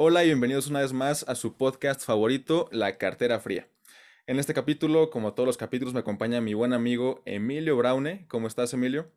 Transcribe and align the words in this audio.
Hola 0.00 0.22
y 0.22 0.28
bienvenidos 0.28 0.68
una 0.68 0.78
vez 0.78 0.92
más 0.92 1.28
a 1.28 1.34
su 1.34 1.56
podcast 1.56 2.06
favorito, 2.06 2.68
La 2.70 2.98
Cartera 2.98 3.40
Fría. 3.40 3.68
En 4.28 4.38
este 4.38 4.54
capítulo, 4.54 5.10
como 5.10 5.34
todos 5.34 5.48
los 5.48 5.56
capítulos, 5.56 5.92
me 5.92 5.98
acompaña 5.98 6.40
mi 6.40 6.54
buen 6.54 6.72
amigo 6.72 7.20
Emilio 7.24 7.76
Braune. 7.76 8.24
¿Cómo 8.28 8.46
estás, 8.46 8.72
Emilio? 8.72 9.10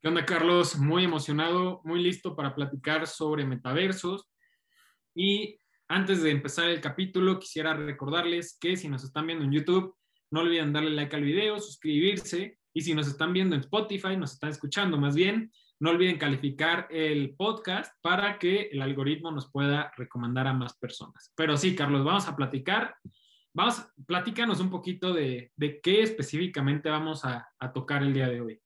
¿Qué 0.00 0.06
onda, 0.06 0.24
Carlos? 0.24 0.76
Muy 0.76 1.02
emocionado, 1.02 1.80
muy 1.82 2.00
listo 2.04 2.36
para 2.36 2.54
platicar 2.54 3.08
sobre 3.08 3.44
metaversos. 3.44 4.30
Y 5.12 5.58
antes 5.88 6.22
de 6.22 6.30
empezar 6.30 6.68
el 6.68 6.80
capítulo, 6.80 7.40
quisiera 7.40 7.74
recordarles 7.74 8.56
que 8.60 8.76
si 8.76 8.88
nos 8.88 9.02
están 9.02 9.26
viendo 9.26 9.44
en 9.44 9.50
YouTube, 9.50 9.96
no 10.30 10.42
olviden 10.42 10.72
darle 10.72 10.90
like 10.90 11.16
al 11.16 11.24
video, 11.24 11.58
suscribirse. 11.58 12.60
Y 12.72 12.82
si 12.82 12.94
nos 12.94 13.08
están 13.08 13.32
viendo 13.32 13.56
en 13.56 13.62
Spotify, 13.62 14.16
nos 14.16 14.34
están 14.34 14.50
escuchando 14.50 14.96
más 14.98 15.16
bien, 15.16 15.50
no 15.80 15.90
olviden 15.90 16.18
calificar 16.18 16.86
el 16.90 17.34
podcast 17.36 17.92
para 18.02 18.38
que 18.38 18.68
el 18.70 18.82
algoritmo 18.82 19.32
nos 19.32 19.50
pueda 19.50 19.90
recomendar 19.96 20.46
a 20.46 20.52
más 20.52 20.76
personas. 20.76 21.32
Pero 21.34 21.56
sí, 21.56 21.74
Carlos, 21.74 22.04
vamos 22.04 22.28
a 22.28 22.36
platicar. 22.36 22.94
Vamos, 23.54 23.82
platícanos 24.06 24.60
un 24.60 24.70
poquito 24.70 25.14
de, 25.14 25.50
qué 25.82 26.02
específicamente 26.02 26.90
vamos 26.90 27.24
a, 27.24 27.48
tocar 27.72 28.02
el 28.02 28.12
día 28.12 28.28
de 28.28 28.42
hoy. 28.42 28.60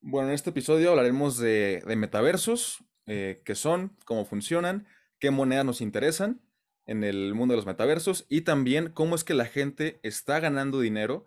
Bueno, 0.00 0.28
en 0.28 0.34
este 0.34 0.50
episodio 0.50 0.90
hablaremos 0.90 1.38
de, 1.38 1.82
metaversos, 1.96 2.84
eh, 3.06 3.42
qué 3.44 3.56
son, 3.56 3.96
cómo 4.04 4.24
funcionan, 4.24 4.86
qué 5.18 5.32
monedas 5.32 5.64
nos 5.64 5.80
interesan 5.80 6.40
en 6.86 7.02
el 7.02 7.34
mundo 7.34 7.52
de 7.52 7.56
los 7.56 7.66
metaversos 7.66 8.26
y 8.28 8.42
también 8.42 8.90
cómo 8.90 9.16
es 9.16 9.24
que 9.24 9.34
la 9.34 9.44
gente 9.44 9.98
está 10.04 10.38
ganando 10.38 10.78
dinero 10.78 11.26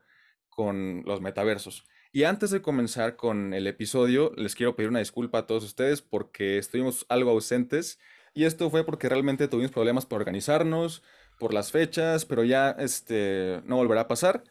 con 0.50 1.04
los 1.06 1.20
metaversos. 1.20 1.86
Y 2.14 2.26
antes 2.26 2.52
de 2.52 2.62
comenzar 2.62 3.16
con 3.16 3.54
el 3.54 3.68
episodio, 3.68 4.34
les 4.36 4.54
quiero 4.54 4.76
pedir 4.76 4.90
una 4.90 5.00
disculpa 5.00 5.40
a 5.40 5.48
todos 5.48 5.64
ustedes 5.64 6.02
porque 6.02 6.58
estuvimos 6.58 7.06
algo 7.08 7.32
ausentes. 7.32 8.00
Y 8.34 8.44
esto 8.44 8.70
fue 8.70 8.86
porque 8.86 9.08
realmente 9.08 9.48
tuvimos 9.48 9.72
problemas 9.72 10.06
por 10.06 10.20
organizarnos, 10.20 11.04
por 11.40 11.54
las 11.54 11.72
fechas, 11.72 12.26
pero 12.26 12.44
ya 12.44 12.72
este, 12.72 13.62
no 13.66 13.78
volverá 13.78 14.02
a 14.02 14.08
pasar. 14.10 14.44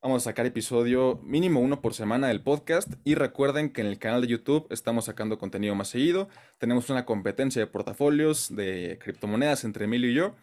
Vamos 0.00 0.22
a 0.22 0.30
sacar 0.30 0.46
episodio 0.46 1.20
mínimo 1.24 1.58
uno 1.58 1.80
por 1.80 1.92
semana 1.92 2.28
del 2.28 2.40
podcast 2.40 2.92
y 3.02 3.16
recuerden 3.16 3.72
que 3.72 3.80
en 3.80 3.88
el 3.88 3.98
canal 3.98 4.20
de 4.20 4.28
YouTube 4.28 4.68
estamos 4.70 5.06
sacando 5.06 5.38
contenido 5.38 5.74
más 5.74 5.88
seguido. 5.88 6.28
Tenemos 6.58 6.88
una 6.88 7.04
competencia 7.04 7.60
de 7.60 7.66
portafolios 7.66 8.54
de 8.54 8.96
criptomonedas 9.02 9.64
entre 9.64 9.86
Emilio 9.86 10.08
y 10.08 10.14
yo. 10.14 10.36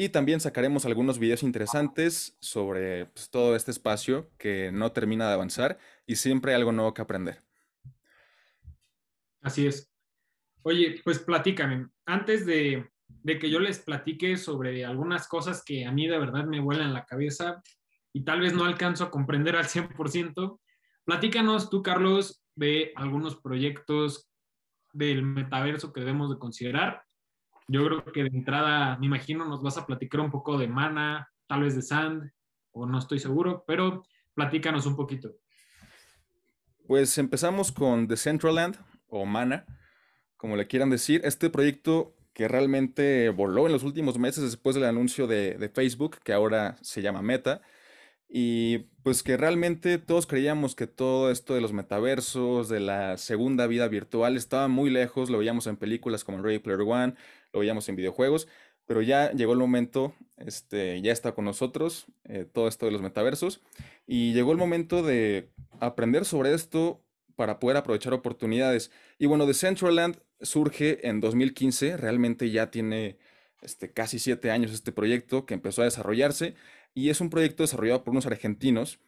Y 0.00 0.08
también 0.08 0.40
sacaremos 0.40 0.86
algunos 0.86 1.18
videos 1.18 1.42
interesantes 1.42 2.34
sobre 2.40 3.04
pues, 3.04 3.28
todo 3.28 3.54
este 3.54 3.70
espacio 3.70 4.30
que 4.38 4.72
no 4.72 4.92
termina 4.92 5.28
de 5.28 5.34
avanzar 5.34 5.78
y 6.06 6.16
siempre 6.16 6.52
hay 6.52 6.56
algo 6.58 6.72
nuevo 6.72 6.94
que 6.94 7.02
aprender. 7.02 7.42
Así 9.42 9.66
es. 9.66 9.92
Oye, 10.62 11.02
pues 11.04 11.18
platícame, 11.18 11.90
antes 12.06 12.46
de, 12.46 12.88
que 13.26 13.50
yo 13.50 13.60
les 13.60 13.80
platique 13.80 14.38
sobre 14.38 14.86
algunas 14.86 15.28
cosas 15.28 15.62
que 15.62 15.84
a 15.84 15.92
mí 15.92 16.06
de 16.06 16.18
verdad 16.18 16.46
me 16.46 16.60
vuelan 16.60 16.94
la 16.94 17.04
cabeza 17.04 17.62
y 18.10 18.24
tal 18.24 18.40
vez 18.40 18.54
no 18.54 18.64
alcanzo 18.64 19.04
a 19.04 19.10
comprender 19.10 19.54
al 19.54 19.66
100%, 19.66 20.60
platícanos 21.04 21.68
tú, 21.68 21.82
Carlos, 21.82 22.42
de 22.54 22.94
algunos 22.96 23.36
proyectos 23.36 24.30
del 24.94 25.24
metaverso 25.24 25.92
que 25.92 26.00
debemos 26.00 26.30
de 26.30 26.38
considerar 26.38 27.04
yo 27.70 27.84
creo 27.84 28.04
que 28.04 28.24
de 28.24 28.36
entrada, 28.36 28.98
me 28.98 29.06
imagino, 29.06 29.44
nos 29.44 29.62
vas 29.62 29.78
a 29.78 29.86
platicar 29.86 30.20
un 30.20 30.30
poco 30.30 30.58
de 30.58 30.66
Mana, 30.66 31.30
tal 31.46 31.62
vez 31.62 31.76
de 31.76 31.82
Sand, 31.82 32.32
o 32.72 32.84
no 32.84 32.98
estoy 32.98 33.20
seguro, 33.20 33.62
pero 33.64 34.02
platícanos 34.34 34.86
un 34.86 34.96
poquito. 34.96 35.30
Pues 36.88 37.16
empezamos 37.18 37.70
con 37.70 38.08
Decentraland 38.08 38.76
o 39.06 39.24
Mana, 39.24 39.66
como 40.36 40.56
le 40.56 40.66
quieran 40.66 40.90
decir. 40.90 41.20
Este 41.24 41.48
proyecto 41.48 42.16
que 42.32 42.48
realmente 42.48 43.28
voló 43.28 43.66
en 43.66 43.72
los 43.72 43.84
últimos 43.84 44.18
meses 44.18 44.42
después 44.42 44.74
del 44.74 44.86
anuncio 44.86 45.28
de, 45.28 45.56
de 45.56 45.68
Facebook, 45.68 46.18
que 46.24 46.32
ahora 46.32 46.76
se 46.80 47.02
llama 47.02 47.22
Meta. 47.22 47.62
Y 48.28 48.78
pues 49.02 49.22
que 49.22 49.36
realmente 49.36 49.98
todos 49.98 50.26
creíamos 50.26 50.76
que 50.76 50.86
todo 50.86 51.30
esto 51.32 51.54
de 51.54 51.60
los 51.60 51.72
metaversos, 51.72 52.68
de 52.68 52.78
la 52.78 53.16
segunda 53.16 53.66
vida 53.66 53.88
virtual, 53.88 54.36
estaba 54.36 54.68
muy 54.68 54.88
lejos. 54.88 55.30
Lo 55.30 55.38
veíamos 55.38 55.66
en 55.66 55.76
películas 55.76 56.22
como 56.22 56.40
Ready 56.40 56.60
Player 56.60 56.82
One, 56.82 57.14
lo 57.52 57.60
veíamos 57.60 57.88
en 57.88 57.96
videojuegos, 57.96 58.48
pero 58.90 59.02
ya 59.02 59.30
llegó 59.30 59.52
el 59.52 59.58
momento, 59.60 60.14
este, 60.36 61.00
ya 61.00 61.12
está 61.12 61.30
con 61.30 61.44
nosotros 61.44 62.06
eh, 62.24 62.44
todo 62.44 62.66
esto 62.66 62.86
de 62.86 62.92
los 62.92 63.02
metaversos, 63.02 63.60
y 64.06 64.32
llegó 64.32 64.50
el 64.50 64.58
momento 64.58 65.04
de 65.04 65.50
aprender 65.78 66.24
sobre 66.24 66.52
esto 66.54 67.00
para 67.36 67.60
poder 67.60 67.76
aprovechar 67.76 68.12
oportunidades. 68.12 68.90
Y 69.16 69.26
bueno, 69.26 69.46
Decentraland 69.46 70.18
surge 70.40 71.06
en 71.08 71.20
2015, 71.20 71.96
realmente 71.98 72.50
ya 72.50 72.72
tiene 72.72 73.16
este, 73.62 73.92
casi 73.92 74.18
siete 74.18 74.50
años 74.50 74.72
este 74.72 74.90
proyecto 74.90 75.46
que 75.46 75.54
empezó 75.54 75.82
a 75.82 75.84
desarrollarse, 75.84 76.56
y 76.92 77.10
es 77.10 77.20
un 77.20 77.30
proyecto 77.30 77.62
desarrollado 77.62 78.02
por 78.02 78.10
unos 78.10 78.26
argentinos 78.26 78.98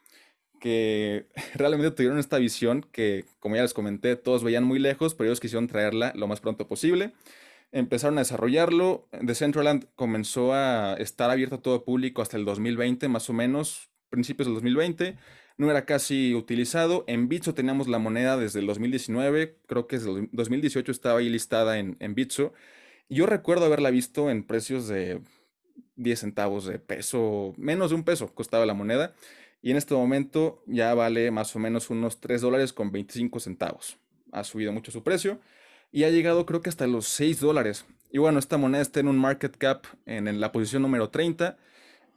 que 0.60 1.26
realmente 1.54 1.90
tuvieron 1.90 2.20
esta 2.20 2.38
visión 2.38 2.86
que, 2.92 3.24
como 3.40 3.56
ya 3.56 3.62
les 3.62 3.74
comenté, 3.74 4.14
todos 4.14 4.44
veían 4.44 4.62
muy 4.62 4.78
lejos, 4.78 5.16
pero 5.16 5.28
ellos 5.28 5.40
quisieron 5.40 5.66
traerla 5.66 6.12
lo 6.14 6.28
más 6.28 6.40
pronto 6.40 6.68
posible 6.68 7.12
empezaron 7.72 8.18
a 8.18 8.20
desarrollarlo. 8.20 9.08
Decentraland 9.20 9.86
comenzó 9.96 10.52
a 10.52 10.94
estar 10.98 11.30
abierto 11.30 11.56
a 11.56 11.62
todo 11.62 11.84
público 11.84 12.22
hasta 12.22 12.36
el 12.36 12.44
2020, 12.44 13.08
más 13.08 13.28
o 13.30 13.32
menos, 13.32 13.90
principios 14.10 14.46
del 14.46 14.54
2020. 14.54 15.16
No 15.56 15.70
era 15.70 15.84
casi 15.84 16.34
utilizado. 16.34 17.04
En 17.08 17.28
Bitso 17.28 17.54
teníamos 17.54 17.88
la 17.88 17.98
moneda 17.98 18.36
desde 18.36 18.60
el 18.60 18.66
2019, 18.66 19.58
creo 19.66 19.86
que 19.86 19.96
desde 19.96 20.10
el 20.10 20.28
2018 20.32 20.92
estaba 20.92 21.18
ahí 21.18 21.28
listada 21.28 21.78
en, 21.78 21.96
en 21.98 22.14
Bitso. 22.14 22.52
Yo 23.08 23.26
recuerdo 23.26 23.64
haberla 23.64 23.90
visto 23.90 24.30
en 24.30 24.44
precios 24.44 24.88
de 24.88 25.20
10 25.96 26.20
centavos 26.20 26.64
de 26.66 26.78
peso, 26.78 27.54
menos 27.56 27.90
de 27.90 27.96
un 27.96 28.04
peso 28.04 28.32
costaba 28.34 28.66
la 28.66 28.74
moneda. 28.74 29.14
Y 29.64 29.70
en 29.70 29.76
este 29.76 29.94
momento 29.94 30.62
ya 30.66 30.92
vale 30.94 31.30
más 31.30 31.54
o 31.54 31.58
menos 31.58 31.88
unos 31.88 32.20
3 32.20 32.40
dólares 32.40 32.72
con 32.72 32.90
25 32.90 33.38
centavos. 33.40 33.96
Ha 34.32 34.44
subido 34.44 34.72
mucho 34.72 34.90
su 34.90 35.02
precio 35.04 35.40
y 35.92 36.04
ha 36.04 36.10
llegado 36.10 36.46
creo 36.46 36.62
que 36.62 36.70
hasta 36.70 36.86
los 36.86 37.06
6 37.08 37.40
dólares. 37.40 37.84
Y 38.10 38.18
bueno, 38.18 38.38
esta 38.38 38.58
moneda 38.58 38.82
está 38.82 39.00
en 39.00 39.08
un 39.08 39.18
market 39.18 39.56
cap 39.56 39.84
en, 40.06 40.40
la 40.40 40.52
posición 40.52 40.82
número 40.82 41.10
30. 41.10 41.56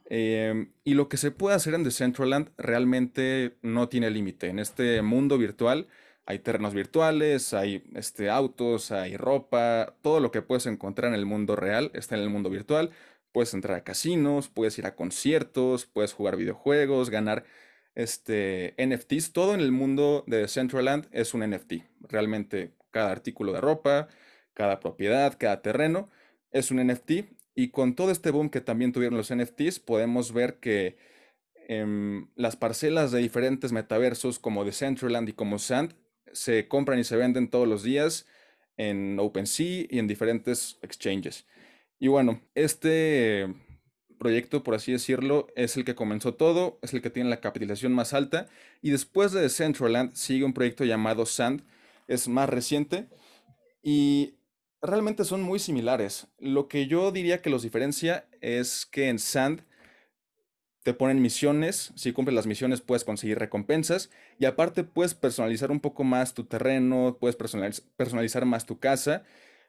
Em, 0.08 0.70
y 0.84 0.94
lo 0.94 1.08
que 1.08 1.16
se 1.16 1.30
puede 1.30 1.56
hacer 1.56 1.74
en 1.74 1.84
Decentraland 1.84 2.50
realmente 2.58 3.56
no 3.62 3.88
tiene 3.88 4.10
límite. 4.10 4.48
En 4.48 4.58
este 4.58 5.02
mundo 5.02 5.38
virtual 5.38 5.88
hay 6.26 6.40
terrenos 6.40 6.74
virtuales, 6.74 7.54
hay 7.54 7.84
este, 7.94 8.30
autos, 8.30 8.92
hay 8.92 9.16
ropa, 9.16 9.94
todo 10.02 10.20
lo 10.20 10.30
que 10.30 10.42
puedes 10.42 10.66
encontrar 10.66 11.12
en 11.12 11.18
el 11.18 11.26
mundo 11.26 11.56
real 11.56 11.90
está 11.94 12.16
en 12.16 12.22
el 12.22 12.30
mundo 12.30 12.50
virtual. 12.50 12.90
Puedes 13.32 13.54
entrar 13.54 13.76
a 13.76 13.84
casinos, 13.84 14.48
puedes 14.48 14.78
ir 14.78 14.86
a 14.86 14.96
conciertos, 14.96 15.86
puedes 15.86 16.12
jugar 16.12 16.36
videojuegos, 16.36 17.10
ganar 17.10 17.44
este, 17.94 18.74
NFTs. 18.78 19.32
Todo 19.32 19.54
en 19.54 19.60
el 19.60 19.72
mundo 19.72 20.24
de 20.26 20.38
Decentraland 20.38 21.06
es 21.12 21.34
un 21.34 21.48
NFT. 21.48 21.74
Realmente 22.08 22.75
cada 22.90 23.10
artículo 23.10 23.52
de 23.52 23.60
ropa, 23.60 24.08
cada 24.54 24.80
propiedad, 24.80 25.36
cada 25.38 25.62
terreno, 25.62 26.10
es 26.50 26.70
un 26.70 26.84
NFT. 26.86 27.26
Y 27.54 27.70
con 27.70 27.94
todo 27.94 28.10
este 28.10 28.30
boom 28.30 28.50
que 28.50 28.60
también 28.60 28.92
tuvieron 28.92 29.16
los 29.16 29.34
NFTs, 29.34 29.80
podemos 29.80 30.32
ver 30.32 30.60
que 30.60 30.96
em, 31.68 32.28
las 32.36 32.56
parcelas 32.56 33.12
de 33.12 33.20
diferentes 33.20 33.72
metaversos 33.72 34.38
como 34.38 34.64
Decentraland 34.64 35.28
y 35.28 35.32
como 35.32 35.58
Sand 35.58 35.94
se 36.32 36.68
compran 36.68 36.98
y 36.98 37.04
se 37.04 37.16
venden 37.16 37.48
todos 37.48 37.66
los 37.66 37.82
días 37.82 38.26
en 38.76 39.18
OpenSea 39.18 39.86
y 39.88 39.98
en 39.98 40.06
diferentes 40.06 40.78
exchanges. 40.82 41.46
Y 41.98 42.08
bueno, 42.08 42.42
este 42.54 43.46
proyecto, 44.18 44.62
por 44.62 44.74
así 44.74 44.92
decirlo, 44.92 45.48
es 45.56 45.76
el 45.76 45.84
que 45.84 45.94
comenzó 45.94 46.34
todo, 46.34 46.78
es 46.82 46.92
el 46.94 47.02
que 47.02 47.10
tiene 47.10 47.30
la 47.30 47.40
capitalización 47.40 47.92
más 47.92 48.12
alta. 48.12 48.48
Y 48.82 48.90
después 48.90 49.32
de 49.32 49.40
Decentraland 49.40 50.14
sigue 50.14 50.44
un 50.44 50.52
proyecto 50.52 50.84
llamado 50.84 51.26
Sand, 51.26 51.62
es 52.06 52.28
más 52.28 52.48
reciente 52.48 53.08
y 53.82 54.34
realmente 54.82 55.24
son 55.24 55.42
muy 55.42 55.58
similares. 55.58 56.28
Lo 56.38 56.68
que 56.68 56.86
yo 56.86 57.12
diría 57.12 57.42
que 57.42 57.50
los 57.50 57.62
diferencia 57.62 58.28
es 58.40 58.86
que 58.86 59.08
en 59.08 59.18
Sand 59.18 59.62
te 60.82 60.94
ponen 60.94 61.20
misiones, 61.20 61.92
si 61.96 62.12
cumples 62.12 62.36
las 62.36 62.46
misiones 62.46 62.80
puedes 62.80 63.02
conseguir 63.02 63.40
recompensas 63.40 64.08
y 64.38 64.44
aparte 64.44 64.84
puedes 64.84 65.14
personalizar 65.14 65.72
un 65.72 65.80
poco 65.80 66.04
más 66.04 66.32
tu 66.32 66.44
terreno, 66.44 67.16
puedes 67.20 67.34
personalizar 67.34 68.44
más 68.44 68.66
tu 68.66 68.78
casa. 68.78 69.24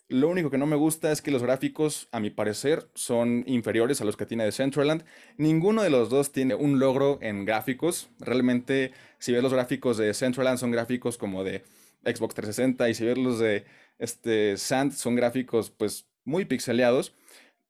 Lo 0.09 0.29
único 0.29 0.49
que 0.51 0.59
no 0.59 0.67
me 0.67 0.75
gusta 0.75 1.11
es 1.11 1.23
que 1.23 1.31
los 1.31 1.43
gráficos, 1.43 2.07
a 2.11 2.19
mi 2.19 2.29
parecer, 2.29 2.87
son 2.93 3.43
inferiores 3.47 3.99
a 3.99 4.05
los 4.05 4.15
que 4.15 4.25
tiene 4.25 4.45
Decentraland. 4.45 5.03
Ninguno 5.37 5.81
de 5.81 5.89
los 5.89 6.09
dos 6.09 6.31
tiene 6.31 6.55
un 6.55 6.79
logro 6.79 7.17
en 7.21 7.45
gráficos. 7.45 8.09
Realmente, 8.19 8.93
si 9.19 9.33
ves 9.33 9.43
los 9.43 9.53
gráficos 9.53 9.97
de 9.97 10.05
Decentraland, 10.05 10.59
son 10.59 10.71
gráficos 10.71 11.17
como 11.17 11.43
de 11.43 11.63
Xbox 12.07 12.35
360 12.35 12.89
y 12.89 12.93
si 12.93 13.05
ves 13.05 13.17
los 13.17 13.39
de 13.39 13.65
este, 13.99 14.57
Sand 14.57 14.93
son 14.93 15.15
gráficos 15.15 15.69
pues 15.71 16.07
muy 16.23 16.45
pixeleados, 16.45 17.13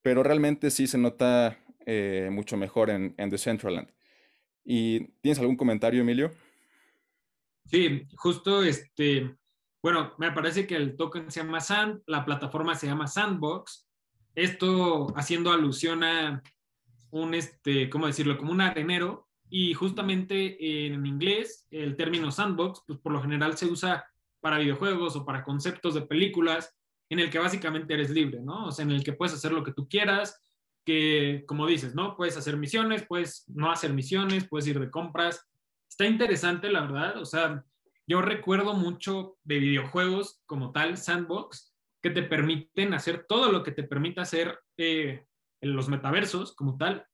pero 0.02 0.24
realmente 0.24 0.72
sí 0.72 0.88
se 0.88 0.98
nota 0.98 1.60
eh, 1.86 2.30
mucho 2.32 2.58
mejor 2.58 2.90
en, 2.90 3.14
en 3.18 3.30
Decentraland. 3.30 3.90
¿Y 4.64 5.06
tienes 5.22 5.40
algún 5.40 5.56
comentario, 5.56 6.02
Emilio? 6.02 6.32
Sí, 7.66 8.08
justo 8.16 8.64
este, 8.64 9.36
bueno, 9.82 10.14
me 10.18 10.32
parece 10.32 10.68
que 10.68 10.76
el 10.76 10.98
token 10.98 11.32
se 11.32 11.42
llama 11.42 11.62
Sand, 11.62 12.02
la 12.08 12.26
plataforma 12.26 12.76
se 12.76 12.88
llama 12.88 13.08
Sandbox. 13.08 13.88
Esto 14.36 15.08
haciendo 15.16 15.52
alusión 15.52 16.04
a 16.04 16.44
un, 17.12 17.34
este, 17.34 17.90
¿cómo 17.90 18.08
decirlo? 18.08 18.38
Como 18.38 18.52
un 18.52 18.62
arenero. 18.62 19.28
Y 19.50 19.74
justamente 19.74 20.88
en 20.88 21.06
inglés, 21.06 21.68
el 21.72 21.96
término 21.96 22.32
sandbox, 22.32 22.84
pues 22.86 23.00
por 23.00 23.14
lo 23.14 23.22
general 23.22 23.58
se 23.58 23.66
usa 23.66 24.06
para 24.40 24.60
videojuegos 24.60 25.16
o 25.16 25.26
para 25.26 25.44
conceptos 25.44 25.94
de 25.94 26.02
películas, 26.02 26.76
en 27.10 27.20
el 27.20 27.30
que 27.30 27.40
básicamente 27.40 27.94
eres 27.94 28.10
libre, 28.10 28.42
¿no? 28.42 28.68
O 28.68 28.72
sea, 28.72 28.84
en 28.84 28.92
el 28.92 29.04
que 29.04 29.14
puedes 29.14 29.34
hacer 29.34 29.52
lo 29.52 29.64
que 29.64 29.74
tú 29.74 29.88
quieras, 29.88 30.44
que 30.86 31.44
como 31.48 31.68
dices, 31.68 31.96
¿no? 31.96 32.16
Puedes 32.16 32.38
hacer 32.38 32.58
misiones, 32.58 33.06
puedes 33.06 33.46
no 33.48 33.72
hacer 33.72 33.94
misiones, 33.94 34.48
puedes 34.48 34.68
ir 34.68 34.80
de 34.80 34.90
compras. 34.90 35.46
Está 35.90 36.06
interesante, 36.06 36.70
la 36.70 36.82
verdad. 36.82 37.18
O 37.18 37.26
sea, 37.26 37.64
yo 38.08 38.22
recuerdo 38.22 38.74
mucho 38.74 39.38
de 39.44 39.60
videojuegos 39.60 40.42
como 40.46 40.72
tal, 40.72 40.98
sandbox, 40.98 41.74
que 42.02 42.10
te 42.10 42.24
permiten 42.24 42.94
hacer 42.94 43.26
todo 43.28 43.52
lo 43.52 43.64
que 43.64 43.72
te 43.72 43.84
permite 43.84 44.22
hacer 44.22 44.60
eh, 44.78 45.26
en 45.62 45.76
los 45.76 45.90
metaversos 45.90 46.56
como 46.56 46.78
tal. 46.78 47.06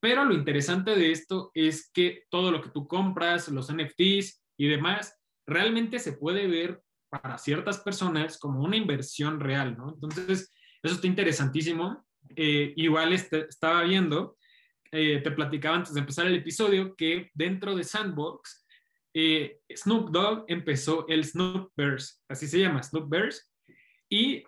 Pero 0.00 0.24
lo 0.24 0.34
interesante 0.34 0.96
de 0.96 1.12
esto 1.12 1.52
es 1.54 1.90
que 1.92 2.24
todo 2.28 2.50
lo 2.50 2.60
que 2.60 2.70
tú 2.70 2.88
compras, 2.88 3.48
los 3.48 3.72
NFTs 3.72 4.42
y 4.56 4.66
demás, 4.66 5.21
realmente 5.46 5.98
se 5.98 6.12
puede 6.12 6.46
ver 6.46 6.82
para 7.08 7.38
ciertas 7.38 7.78
personas 7.78 8.38
como 8.38 8.62
una 8.62 8.76
inversión 8.76 9.40
real, 9.40 9.76
¿no? 9.76 9.92
Entonces, 9.94 10.50
eso 10.82 10.94
está 10.94 11.06
interesantísimo. 11.06 12.04
Eh, 12.36 12.72
igual 12.76 13.12
este, 13.12 13.46
estaba 13.48 13.82
viendo, 13.82 14.36
eh, 14.90 15.20
te 15.22 15.30
platicaba 15.30 15.76
antes 15.76 15.94
de 15.94 16.00
empezar 16.00 16.26
el 16.26 16.36
episodio, 16.36 16.94
que 16.96 17.30
dentro 17.34 17.74
de 17.74 17.84
Sandbox, 17.84 18.66
eh, 19.14 19.60
Snoop 19.74 20.10
Dogg 20.10 20.44
empezó 20.48 21.06
el 21.08 21.24
Snoopverse, 21.24 22.20
así 22.28 22.46
se 22.46 22.60
llama, 22.60 22.82
Snoopverse, 22.82 23.42
y 24.08 24.44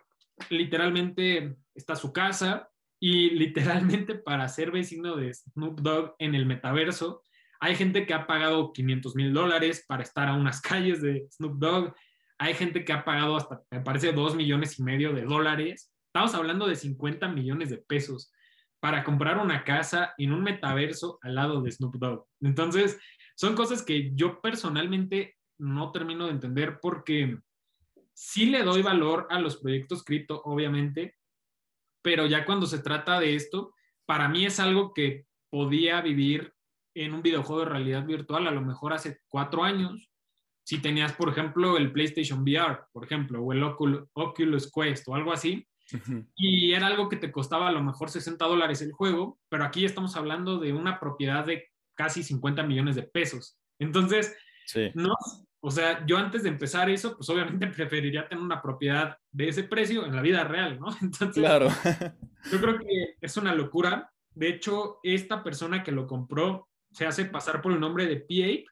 literalmente 0.50 1.56
está 1.74 1.96
su 1.96 2.12
casa, 2.12 2.70
y 3.00 3.30
literalmente 3.38 4.14
para 4.14 4.48
ser 4.48 4.70
vecino 4.70 5.16
de 5.16 5.34
Snoop 5.34 5.80
Dogg 5.80 6.14
en 6.18 6.34
el 6.34 6.46
metaverso, 6.46 7.22
hay 7.64 7.76
gente 7.76 8.04
que 8.04 8.12
ha 8.12 8.26
pagado 8.26 8.74
500 8.74 9.16
mil 9.16 9.32
dólares 9.32 9.86
para 9.88 10.02
estar 10.02 10.28
a 10.28 10.34
unas 10.34 10.60
calles 10.60 11.00
de 11.00 11.26
Snoop 11.30 11.58
Dogg. 11.58 11.94
Hay 12.36 12.52
gente 12.52 12.84
que 12.84 12.92
ha 12.92 13.06
pagado 13.06 13.36
hasta, 13.36 13.62
me 13.70 13.80
parece, 13.80 14.12
2 14.12 14.36
millones 14.36 14.78
y 14.78 14.82
medio 14.82 15.14
de 15.14 15.22
dólares. 15.22 15.90
Estamos 16.08 16.34
hablando 16.34 16.66
de 16.66 16.76
50 16.76 17.26
millones 17.28 17.70
de 17.70 17.78
pesos 17.78 18.30
para 18.80 19.02
comprar 19.02 19.38
una 19.38 19.64
casa 19.64 20.12
en 20.18 20.34
un 20.34 20.42
metaverso 20.42 21.18
al 21.22 21.36
lado 21.36 21.62
de 21.62 21.72
Snoop 21.72 21.96
Dogg. 21.96 22.26
Entonces, 22.42 23.00
son 23.34 23.54
cosas 23.54 23.82
que 23.82 24.14
yo 24.14 24.42
personalmente 24.42 25.38
no 25.58 25.90
termino 25.90 26.26
de 26.26 26.32
entender 26.32 26.80
porque 26.82 27.38
sí 28.12 28.44
le 28.44 28.62
doy 28.62 28.82
valor 28.82 29.26
a 29.30 29.40
los 29.40 29.56
proyectos 29.56 30.04
cripto, 30.04 30.42
obviamente, 30.44 31.16
pero 32.02 32.26
ya 32.26 32.44
cuando 32.44 32.66
se 32.66 32.80
trata 32.80 33.18
de 33.20 33.36
esto, 33.36 33.72
para 34.04 34.28
mí 34.28 34.44
es 34.44 34.60
algo 34.60 34.92
que 34.92 35.24
podía 35.48 36.02
vivir 36.02 36.53
en 36.94 37.14
un 37.14 37.22
videojuego 37.22 37.64
de 37.64 37.70
realidad 37.70 38.04
virtual 38.04 38.46
a 38.46 38.50
lo 38.52 38.60
mejor 38.60 38.92
hace 38.92 39.20
cuatro 39.28 39.64
años, 39.64 40.10
si 40.64 40.78
tenías, 40.78 41.12
por 41.12 41.28
ejemplo, 41.28 41.76
el 41.76 41.92
PlayStation 41.92 42.40
VR, 42.40 42.84
por 42.92 43.04
ejemplo, 43.04 43.42
o 43.42 43.52
el 43.52 43.62
Oculus, 43.62 44.72
Quest 44.72 45.06
o 45.08 45.14
algo 45.14 45.32
así, 45.32 45.66
y 46.34 46.72
era 46.72 46.86
algo 46.86 47.10
que 47.10 47.16
te 47.16 47.30
costaba 47.30 47.68
a 47.68 47.72
lo 47.72 47.82
mejor 47.82 48.08
60 48.08 48.42
dólares 48.46 48.80
el 48.80 48.92
juego, 48.92 49.38
pero 49.50 49.64
aquí 49.64 49.84
estamos 49.84 50.16
hablando 50.16 50.58
de 50.58 50.72
una 50.72 50.98
propiedad 50.98 51.44
de 51.44 51.68
casi 51.94 52.22
50 52.22 52.62
millones 52.62 52.96
de 52.96 53.02
pesos. 53.02 53.58
Entonces, 53.78 54.34
no, 54.94 55.14
o 55.60 55.70
sea, 55.70 56.04
yo 56.06 56.18
antes 56.18 56.42
de 56.42 56.50
empezar 56.50 56.90
eso, 56.90 57.16
pues 57.16 57.28
obviamente 57.30 57.66
preferiría 57.74 58.28
tener 58.28 58.42
una 58.42 58.60
propiedad 58.60 59.16
de 59.30 59.48
ese 59.48 59.64
precio 59.64 60.04
en 60.04 60.14
la 60.14 60.22
vida 60.22 60.44
real, 60.44 60.78
¿no? 60.78 60.86
Entonces, 61.02 61.42
claro. 61.42 61.68
yo 62.50 62.60
creo 62.60 62.78
que 62.78 63.16
es 63.20 63.36
una 63.36 63.54
locura. 63.54 64.10
De 64.34 64.48
hecho, 64.48 64.98
esta 65.02 65.42
persona 65.42 65.82
que 65.82 65.92
lo 65.92 66.06
compró 66.06 66.68
se 66.94 67.06
hace 67.06 67.26
pasar 67.26 67.60
por 67.60 67.72
el 67.72 67.80
nombre 67.80 68.06
de 68.06 68.16
p 68.16 68.64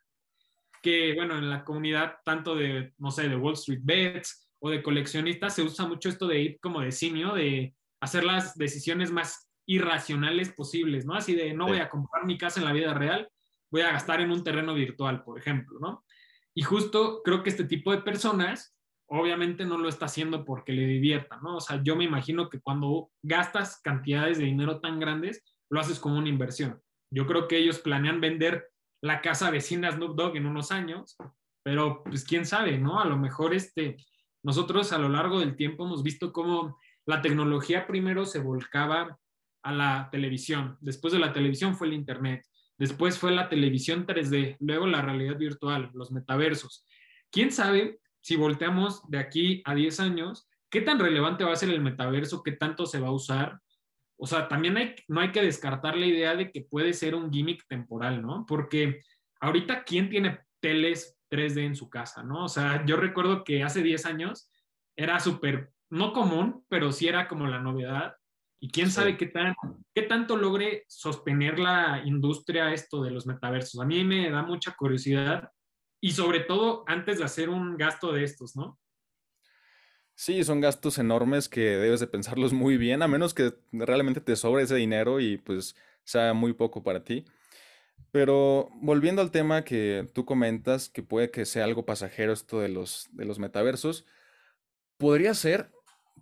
que 0.82 1.14
bueno, 1.14 1.38
en 1.38 1.48
la 1.48 1.64
comunidad 1.64 2.16
tanto 2.24 2.56
de, 2.56 2.92
no 2.98 3.10
sé, 3.10 3.28
de 3.28 3.36
Wall 3.36 3.54
Street 3.54 3.80
Bets 3.82 4.48
o 4.58 4.70
de 4.70 4.82
coleccionistas 4.82 5.54
se 5.54 5.62
usa 5.62 5.86
mucho 5.86 6.08
esto 6.08 6.26
de 6.26 6.40
ir 6.40 6.60
como 6.60 6.80
de 6.80 6.92
simio, 6.92 7.34
de 7.34 7.74
hacer 8.00 8.24
las 8.24 8.56
decisiones 8.56 9.12
más 9.12 9.48
irracionales 9.66 10.52
posibles, 10.52 11.06
¿no? 11.06 11.14
Así 11.14 11.34
de 11.34 11.54
no 11.54 11.66
voy 11.66 11.78
a 11.78 11.88
comprar 11.88 12.26
mi 12.26 12.36
casa 12.36 12.60
en 12.60 12.66
la 12.66 12.72
vida 12.72 12.94
real, 12.94 13.28
voy 13.70 13.82
a 13.82 13.92
gastar 13.92 14.20
en 14.20 14.32
un 14.32 14.42
terreno 14.42 14.74
virtual, 14.74 15.22
por 15.22 15.38
ejemplo, 15.38 15.78
¿no? 15.80 16.04
Y 16.54 16.62
justo 16.62 17.22
creo 17.22 17.42
que 17.42 17.50
este 17.50 17.64
tipo 17.64 17.92
de 17.92 18.02
personas 18.02 18.76
obviamente 19.06 19.64
no 19.64 19.78
lo 19.78 19.88
está 19.88 20.06
haciendo 20.06 20.44
porque 20.44 20.72
le 20.72 20.86
divierta, 20.86 21.38
¿no? 21.42 21.56
O 21.56 21.60
sea, 21.60 21.82
yo 21.82 21.96
me 21.96 22.04
imagino 22.04 22.48
que 22.48 22.60
cuando 22.60 23.10
gastas 23.22 23.80
cantidades 23.82 24.38
de 24.38 24.44
dinero 24.44 24.80
tan 24.80 24.98
grandes, 24.98 25.44
lo 25.70 25.80
haces 25.80 26.00
como 26.00 26.18
una 26.18 26.28
inversión. 26.28 26.80
Yo 27.12 27.26
creo 27.26 27.46
que 27.46 27.58
ellos 27.58 27.78
planean 27.78 28.20
vender 28.20 28.70
la 29.02 29.20
casa 29.20 29.50
vecina 29.50 29.92
Snoop 29.92 30.16
Dogg 30.16 30.36
en 30.36 30.46
unos 30.46 30.72
años, 30.72 31.16
pero 31.62 32.02
pues 32.04 32.24
quién 32.24 32.46
sabe, 32.46 32.78
¿no? 32.78 33.00
A 33.00 33.04
lo 33.04 33.18
mejor 33.18 33.54
este, 33.54 33.96
nosotros 34.42 34.92
a 34.92 34.98
lo 34.98 35.08
largo 35.08 35.40
del 35.40 35.54
tiempo 35.54 35.84
hemos 35.84 36.02
visto 36.02 36.32
cómo 36.32 36.78
la 37.04 37.20
tecnología 37.20 37.86
primero 37.86 38.24
se 38.24 38.38
volcaba 38.38 39.18
a 39.62 39.72
la 39.72 40.08
televisión, 40.10 40.78
después 40.80 41.12
de 41.12 41.20
la 41.20 41.32
televisión 41.32 41.76
fue 41.76 41.86
el 41.86 41.92
Internet, 41.92 42.44
después 42.78 43.18
fue 43.18 43.30
la 43.32 43.48
televisión 43.48 44.06
3D, 44.06 44.56
luego 44.60 44.86
la 44.86 45.02
realidad 45.02 45.36
virtual, 45.36 45.90
los 45.94 46.10
metaversos. 46.10 46.86
¿Quién 47.30 47.52
sabe 47.52 48.00
si 48.20 48.36
volteamos 48.36 49.08
de 49.08 49.18
aquí 49.18 49.62
a 49.64 49.74
10 49.74 50.00
años, 50.00 50.48
qué 50.70 50.80
tan 50.80 50.98
relevante 50.98 51.44
va 51.44 51.52
a 51.52 51.56
ser 51.56 51.70
el 51.70 51.80
metaverso, 51.80 52.42
qué 52.42 52.52
tanto 52.52 52.86
se 52.86 53.00
va 53.00 53.08
a 53.08 53.12
usar? 53.12 53.60
O 54.22 54.26
sea, 54.28 54.46
también 54.46 54.76
hay, 54.76 54.94
no 55.08 55.20
hay 55.20 55.32
que 55.32 55.42
descartar 55.42 55.96
la 55.96 56.06
idea 56.06 56.36
de 56.36 56.52
que 56.52 56.60
puede 56.60 56.92
ser 56.92 57.16
un 57.16 57.32
gimmick 57.32 57.66
temporal, 57.66 58.22
¿no? 58.22 58.46
Porque 58.46 59.00
ahorita, 59.40 59.82
¿quién 59.82 60.10
tiene 60.10 60.38
teles 60.60 61.18
3D 61.28 61.64
en 61.64 61.74
su 61.74 61.90
casa, 61.90 62.22
¿no? 62.22 62.44
O 62.44 62.48
sea, 62.48 62.86
yo 62.86 62.96
recuerdo 62.96 63.42
que 63.42 63.64
hace 63.64 63.82
10 63.82 64.06
años 64.06 64.48
era 64.96 65.18
súper, 65.18 65.72
no 65.90 66.12
común, 66.12 66.64
pero 66.68 66.92
sí 66.92 67.08
era 67.08 67.26
como 67.26 67.48
la 67.48 67.58
novedad. 67.58 68.14
Y 68.60 68.70
quién 68.70 68.92
sabe 68.92 69.16
qué, 69.16 69.26
tan, 69.26 69.56
qué 69.92 70.02
tanto 70.02 70.36
logre 70.36 70.84
sostener 70.86 71.58
la 71.58 72.02
industria 72.04 72.72
esto 72.72 73.02
de 73.02 73.10
los 73.10 73.26
metaversos. 73.26 73.80
A 73.80 73.84
mí 73.84 74.04
me 74.04 74.30
da 74.30 74.44
mucha 74.44 74.70
curiosidad 74.76 75.50
y 76.00 76.12
sobre 76.12 76.38
todo 76.38 76.84
antes 76.86 77.18
de 77.18 77.24
hacer 77.24 77.50
un 77.50 77.76
gasto 77.76 78.12
de 78.12 78.22
estos, 78.22 78.54
¿no? 78.54 78.78
Sí, 80.14 80.44
son 80.44 80.60
gastos 80.60 80.98
enormes 80.98 81.48
que 81.48 81.60
debes 81.60 82.00
de 82.00 82.06
pensarlos 82.06 82.52
muy 82.52 82.76
bien, 82.76 83.02
a 83.02 83.08
menos 83.08 83.34
que 83.34 83.54
realmente 83.72 84.20
te 84.20 84.36
sobre 84.36 84.64
ese 84.64 84.76
dinero 84.76 85.20
y 85.20 85.38
pues 85.38 85.74
sea 86.04 86.32
muy 86.34 86.52
poco 86.52 86.82
para 86.82 87.02
ti. 87.02 87.24
Pero 88.12 88.70
volviendo 88.82 89.22
al 89.22 89.30
tema 89.30 89.64
que 89.64 90.08
tú 90.14 90.24
comentas, 90.26 90.88
que 90.90 91.02
puede 91.02 91.30
que 91.30 91.46
sea 91.46 91.64
algo 91.64 91.86
pasajero 91.86 92.32
esto 92.32 92.60
de 92.60 92.68
los, 92.68 93.08
de 93.12 93.24
los 93.24 93.38
metaversos, 93.38 94.06
podría 94.98 95.34
ser, 95.34 95.70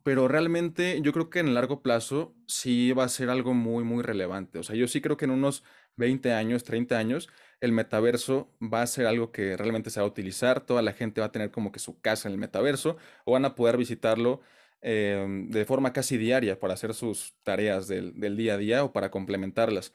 pero 0.05 0.29
realmente 0.29 1.01
yo 1.03 1.13
creo 1.13 1.31
que 1.31 1.41
en 1.41 1.49
el 1.49 1.55
largo 1.55 1.83
plazo 1.83 2.35
sí 2.47 2.93
va 2.93 3.05
a 3.05 3.09
ser 3.09 3.31
algo 3.31 3.55
muy, 3.55 3.85
muy 3.85 4.03
relevante. 4.03 4.59
O 4.59 4.63
sea, 4.63 4.77
yo 4.77 4.89
sí 4.89 5.01
creo 5.01 5.17
que 5.17 5.27
en 5.27 5.33
unos 5.33 5.65
20 5.97 6.33
años, 6.33 6.65
30 6.65 6.99
años, 6.99 7.29
el 7.61 7.73
metaverso 7.73 8.51
va 8.61 8.83
a 8.83 8.87
ser 8.87 9.07
algo 9.07 9.33
que 9.33 9.57
realmente 9.57 9.91
se 9.91 10.01
va 10.01 10.07
a 10.07 10.09
utilizar, 10.09 10.61
toda 10.61 10.83
la 10.83 10.93
gente 10.93 11.21
va 11.21 11.29
a 11.29 11.33
tener 11.33 11.51
como 11.51 11.73
que 11.73 11.79
su 11.79 12.01
casa 12.01 12.29
en 12.29 12.33
el 12.35 12.39
metaverso 12.39 12.97
o 13.25 13.33
van 13.33 13.45
a 13.45 13.55
poder 13.55 13.77
visitarlo 13.77 14.41
em, 14.81 15.51
de 15.51 15.65
forma 15.67 15.93
casi 15.93 16.17
diaria 16.17 16.59
para 16.59 16.75
hacer 16.75 16.95
sus 16.95 17.35
tareas 17.43 17.87
del, 17.89 18.15
día 18.37 18.55
a 18.55 18.59
día 18.59 18.85
o 18.85 18.93
para 18.93 19.11
complementarlas. 19.11 19.95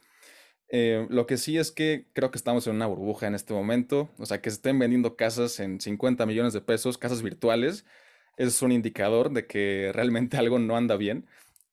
Em, 0.69 1.07
lo 1.09 1.25
que 1.27 1.37
sí 1.37 1.57
es 1.57 1.71
que 1.71 2.07
creo 2.13 2.31
que 2.31 2.37
estamos 2.37 2.67
en 2.67 2.75
una 2.75 2.87
burbuja 2.87 3.27
en 3.27 3.35
este 3.35 3.53
momento, 3.53 4.09
o 4.17 4.25
sea, 4.25 4.41
que 4.41 4.49
se 4.49 4.57
estén 4.57 4.79
vendiendo 4.79 5.15
casas 5.15 5.59
en 5.59 5.79
50 5.81 6.25
millones 6.25 6.53
de 6.53 6.61
pesos, 6.61 6.97
casas 6.97 7.21
virtuales, 7.21 7.85
es 8.37 8.61
un 8.61 8.71
indicador 8.71 9.31
de 9.31 9.47
que 9.47 9.91
realmente 9.93 10.37
algo 10.37 10.59
no 10.59 10.77
anda 10.77 10.97
bien 10.97 11.27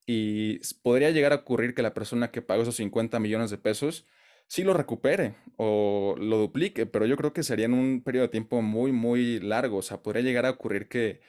y 0.07 0.59
podría 0.83 1.11
llegar 1.11 1.33
a 1.33 1.37
ocurrir 1.37 1.75
que 1.75 1.83
la 1.83 1.95
persona 1.95 2.31
que 2.31 2.43
pagó 2.43 2.63
esos 2.63 2.77
50 2.77 3.21
millones 3.21 3.51
de 3.51 3.59
pesos 3.59 4.07
sí 4.47 4.63
lo 4.65 4.75
recupere 4.75 5.35
o 5.57 6.15
lo 6.19 6.39
duplique, 6.39 6.87
pero 6.87 7.07
yo 7.07 7.17
creo 7.17 7.33
que 7.33 7.43
sería 7.43 7.67
en 7.67 7.75
un 7.75 8.03
periodo 8.03 8.27
de 8.27 8.33
tiempo 8.33 8.63
muy, 8.63 8.93
muy 8.93 9.41
largo. 9.41 9.79
O 9.79 9.83
sea, 9.83 10.03
podría 10.03 10.23
llegar 10.23 10.47
a 10.47 10.51
ocurrir 10.51 10.89
que, 10.89 11.21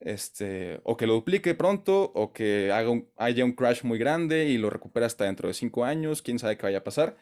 este, 0.00 0.80
o 0.84 0.96
que 0.96 1.06
lo 1.06 1.14
duplique 1.14 1.54
pronto, 1.54 2.12
o 2.14 2.32
que 2.32 2.72
haga 2.72 2.90
haya 3.16 3.44
un 3.44 3.52
crash 3.52 3.84
muy 3.84 3.98
grande 3.98 4.46
y 4.46 4.58
lo 4.58 4.70
recupere 4.70 5.06
hasta 5.06 5.24
dentro 5.24 5.48
de 5.48 5.54
cinco 5.54 5.84
años, 5.84 6.22
quién 6.22 6.38
sabe 6.38 6.56
qué 6.56 6.64
vaya 6.64 6.78
a 6.78 6.84
pasar. 6.84 7.16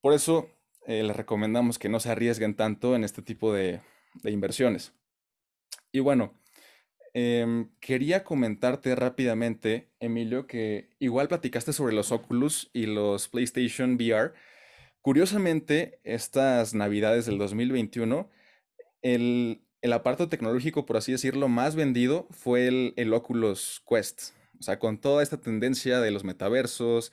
Por 0.00 0.12
eso 0.14 0.50
eh, 0.86 1.02
les 1.02 1.16
recomendamos 1.16 1.78
que 1.78 1.88
no 1.88 1.98
se 2.00 2.10
arriesguen 2.10 2.54
tanto 2.54 2.94
en 2.94 3.02
este 3.04 3.22
tipo 3.22 3.52
de, 3.52 3.80
inversiones. 4.24 4.92
Y 5.92 6.00
bueno, 6.00 6.40
em, 7.16 7.70
quería 7.80 8.24
comentarte 8.24 8.94
rápidamente, 8.94 9.88
Emilio, 10.00 10.46
que 10.46 10.90
igual 10.98 11.28
platicaste 11.28 11.72
sobre 11.72 11.94
los 11.94 12.12
Oculus 12.12 12.70
y 12.74 12.84
los 12.84 13.28
PlayStation 13.28 13.94
VR. 13.94 14.34
Curiosamente, 15.00 15.98
estas 16.04 16.74
navidades 16.74 17.24
del 17.24 17.38
2021, 17.38 18.28
el, 19.00 19.62
el 19.80 19.92
aparato 19.94 20.28
tecnológico, 20.28 20.84
por 20.84 20.98
así 20.98 21.12
decirlo, 21.12 21.48
más 21.48 21.74
vendido 21.74 22.28
fue 22.32 22.68
el, 22.68 23.12
Oculus 23.14 23.82
Quest. 23.88 24.32
O 24.60 24.62
sea, 24.62 24.78
con 24.78 25.00
toda 25.00 25.22
esta 25.22 25.40
tendencia 25.40 26.00
de 26.00 26.10
los 26.10 26.22
metaversos, 26.22 27.12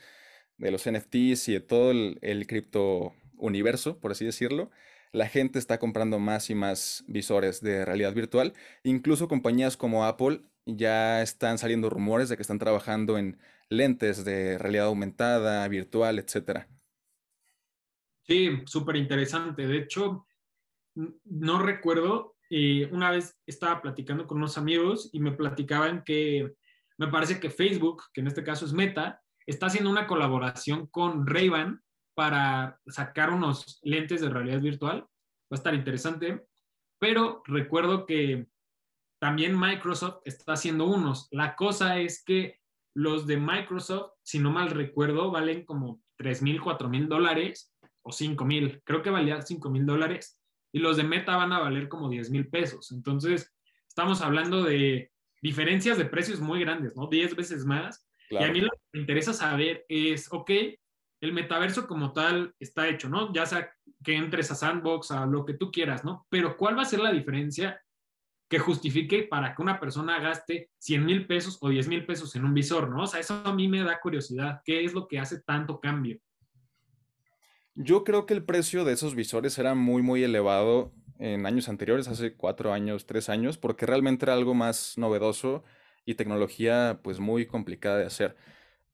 de 0.57 0.71
los 0.71 0.89
NFTs 0.89 1.47
y 1.47 1.53
de 1.53 1.61
todo 1.61 1.91
el, 1.91 2.19
el 2.21 2.45
cripto 2.45 3.13
universo, 3.37 3.99
por 3.99 4.11
así 4.11 4.25
decirlo, 4.25 4.69
la 5.13 5.29
gente 5.29 5.59
está 5.59 5.79
comprando 5.79 6.19
más 6.19 6.49
y 6.49 6.55
más 6.55 7.05
visores 7.07 7.61
de 7.61 7.85
realidad 7.85 8.13
virtual. 8.13 8.53
Incluso 8.83 9.27
compañías 9.27 9.77
como 9.77 10.05
Apple 10.05 10.41
ya 10.65 11.21
están 11.21 11.57
saliendo 11.57 11.89
rumores 11.89 12.29
de 12.29 12.35
que 12.35 12.41
están 12.41 12.59
trabajando 12.59 13.17
en 13.17 13.39
lentes 13.69 14.25
de 14.25 14.57
realidad 14.57 14.87
aumentada, 14.87 15.67
virtual, 15.67 16.17
etc. 16.17 16.65
Sí, 18.23 18.63
súper 18.65 18.95
interesante. 18.95 19.67
De 19.67 19.77
hecho, 19.77 20.25
no 20.95 21.59
recuerdo, 21.59 22.35
eh, 22.49 22.89
una 22.91 23.11
vez 23.11 23.37
estaba 23.45 23.81
platicando 23.81 24.25
con 24.25 24.37
unos 24.37 24.57
amigos 24.57 25.11
y 25.13 25.19
me 25.19 25.31
platicaban 25.31 26.03
que 26.03 26.55
me 26.97 27.07
parece 27.07 27.39
que 27.39 27.51
Facebook, 27.51 28.03
que 28.13 28.21
en 28.21 28.27
este 28.27 28.43
caso 28.43 28.65
es 28.65 28.73
Meta, 28.73 29.21
está 29.45 29.67
haciendo 29.67 29.91
una 29.91 30.07
colaboración 30.07 30.87
con 30.87 31.27
ray 31.27 31.49
para 32.15 32.79
sacar 32.87 33.31
unos 33.31 33.79
lentes 33.83 34.21
de 34.21 34.29
realidad 34.29 34.61
virtual. 34.61 35.01
Va 35.01 35.07
a 35.51 35.55
estar 35.55 35.73
interesante. 35.73 36.45
Pero 36.99 37.43
recuerdo 37.45 38.05
que 38.05 38.47
también 39.19 39.59
Microsoft 39.59 40.21
está 40.25 40.53
haciendo 40.53 40.85
unos. 40.85 41.27
La 41.31 41.55
cosa 41.55 41.97
es 41.99 42.23
que 42.23 42.59
los 42.95 43.25
de 43.25 43.37
Microsoft, 43.37 44.11
si 44.23 44.39
no 44.39 44.51
mal 44.51 44.69
recuerdo, 44.69 45.31
valen 45.31 45.65
como 45.65 46.01
3 46.17 46.41
mil, 46.41 46.61
4 46.61 46.89
mil 46.89 47.07
dólares 47.07 47.73
o 48.01 48.11
5 48.11 48.45
mil. 48.45 48.81
Creo 48.83 49.01
que 49.01 49.09
valía 49.09 49.41
5 49.41 49.69
mil 49.69 49.85
dólares. 49.85 50.39
Y 50.71 50.79
los 50.79 50.97
de 50.97 51.03
Meta 51.03 51.37
van 51.37 51.53
a 51.53 51.59
valer 51.59 51.87
como 51.87 52.09
10 52.09 52.31
mil 52.31 52.47
pesos. 52.49 52.91
Entonces, 52.91 53.53
estamos 53.87 54.21
hablando 54.21 54.63
de 54.63 55.11
diferencias 55.41 55.97
de 55.97 56.05
precios 56.05 56.39
muy 56.39 56.61
grandes, 56.61 56.95
¿no? 56.95 57.07
10 57.07 57.35
veces 57.35 57.65
más. 57.65 58.07
Y 58.29 58.37
a 58.37 58.51
mí 58.51 58.61
lo 58.61 58.71
que 58.71 58.79
me 58.93 59.01
interesa 59.01 59.33
saber 59.33 59.85
es, 59.87 60.31
ok, 60.31 60.49
el 61.23 61.31
metaverso 61.31 61.87
como 61.87 62.11
tal 62.11 62.53
está 62.59 62.89
hecho, 62.89 63.07
¿no? 63.07 63.31
Ya 63.31 63.45
sea 63.45 63.71
que 64.03 64.13
entres 64.13 64.51
a 64.51 64.55
Sandbox, 64.55 65.11
a 65.11 65.25
lo 65.25 65.45
que 65.45 65.53
tú 65.53 65.71
quieras, 65.71 66.03
¿no? 66.03 66.27
Pero 66.29 66.57
¿cuál 66.57 66.77
va 66.77 66.81
a 66.81 66.85
ser 66.85 66.99
la 66.99 67.13
diferencia 67.13 67.81
que 68.49 68.59
justifique 68.59 69.23
para 69.23 69.55
que 69.55 69.61
una 69.61 69.79
persona 69.79 70.19
gaste 70.19 70.69
100 70.79 71.05
mil 71.05 71.25
pesos 71.25 71.57
o 71.61 71.69
10 71.69 71.87
mil 71.87 72.05
pesos 72.05 72.35
en 72.35 72.43
un 72.43 72.53
visor, 72.53 72.89
¿no? 72.89 73.03
O 73.03 73.07
sea, 73.07 73.21
eso 73.21 73.41
a 73.45 73.53
mí 73.53 73.69
me 73.69 73.81
da 73.83 74.01
curiosidad. 74.01 74.61
¿Qué 74.65 74.83
es 74.83 74.93
lo 74.93 75.07
que 75.07 75.17
hace 75.17 75.41
tanto 75.41 75.79
cambio? 75.79 76.19
Yo 77.73 78.03
creo 78.03 78.25
que 78.25 78.33
el 78.33 78.43
precio 78.43 78.83
de 78.83 78.91
esos 78.91 79.15
visores 79.15 79.57
era 79.57 79.75
muy, 79.75 80.01
muy 80.01 80.23
elevado 80.23 80.91
en 81.19 81.45
años 81.45 81.69
anteriores, 81.69 82.09
hace 82.09 82.35
cuatro 82.35 82.73
años, 82.73 83.05
tres 83.05 83.29
años, 83.29 83.57
porque 83.57 83.85
realmente 83.85 84.25
era 84.25 84.33
algo 84.33 84.53
más 84.53 84.97
novedoso 84.97 85.63
y 86.05 86.15
tecnología 86.15 86.99
pues 87.01 87.21
muy 87.21 87.45
complicada 87.45 87.99
de 87.99 88.07
hacer. 88.07 88.35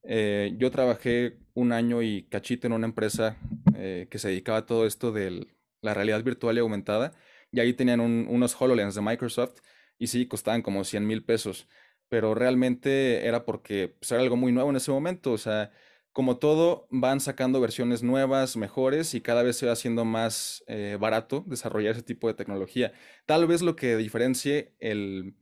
Eh, 0.04 0.54
yo 0.58 0.72
trabajé 0.72 1.38
un 1.54 1.72
año 1.72 2.02
y 2.02 2.24
cachito 2.24 2.68
en 2.68 2.74
una 2.74 2.88
empresa 2.88 3.38
eh, 3.76 4.08
que 4.10 4.20
se 4.20 4.30
dedicaba 4.30 4.60
a 4.60 4.66
todo 4.66 4.86
esto 4.86 5.12
de 5.12 5.48
la 5.82 5.94
realidad 5.94 6.24
virtual 6.24 6.58
y 6.58 6.60
aumentada, 6.60 7.14
y 7.52 7.60
ahí 7.60 7.74
tenían 7.74 8.00
unos 8.00 8.60
HoloLens 8.60 8.96
de 8.96 9.02
Microsoft 9.02 9.60
y 9.98 10.08
sí, 10.08 10.28
costaban 10.28 10.62
como 10.62 10.84
100 10.84 11.06
mil 11.08 11.24
pesos, 11.26 11.68
pero 12.08 12.36
realmente 12.36 13.26
era 13.26 13.46
porque 13.46 13.96
pues, 14.00 14.12
era 14.12 14.22
algo 14.22 14.38
muy 14.38 14.52
nuevo 14.52 14.70
en 14.70 14.78
ese 14.78 14.92
momento, 14.92 15.32
o 15.34 15.38
sea, 15.38 15.72
como 16.12 16.38
todo, 16.38 16.88
van 16.90 17.20
sacando 17.20 17.62
versiones 17.62 18.04
nuevas, 18.04 18.58
mejores 18.58 19.14
y 19.14 19.22
cada 19.22 19.44
vez 19.44 19.58
se 19.58 19.68
va 19.68 19.74
haciendo 19.74 20.06
más 20.06 20.64
eh, 20.68 20.98
barato 21.00 21.44
desarrollar 21.48 21.94
ese 21.94 22.04
tipo 22.04 22.28
de 22.28 22.34
tecnología. 22.34 22.92
Tal 23.26 23.48
vez 23.48 23.62
lo 23.62 23.76
que 23.76 23.96
diferencie 23.96 24.76
el, 24.80 25.36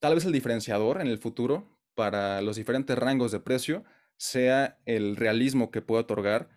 tal 0.00 0.14
vez 0.14 0.24
el 0.24 0.32
diferenciador 0.32 1.00
en 1.00 1.06
el 1.06 1.18
futuro 1.18 1.78
para 1.94 2.42
los 2.42 2.56
diferentes 2.56 2.98
rangos 2.98 3.32
de 3.32 3.40
precio 3.40 3.84
sea 4.18 4.78
el 4.84 5.16
realismo 5.16 5.70
que 5.70 5.80
puede 5.80 6.02
otorgar 6.02 6.50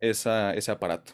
ese 0.00 0.72
aparato. 0.72 1.12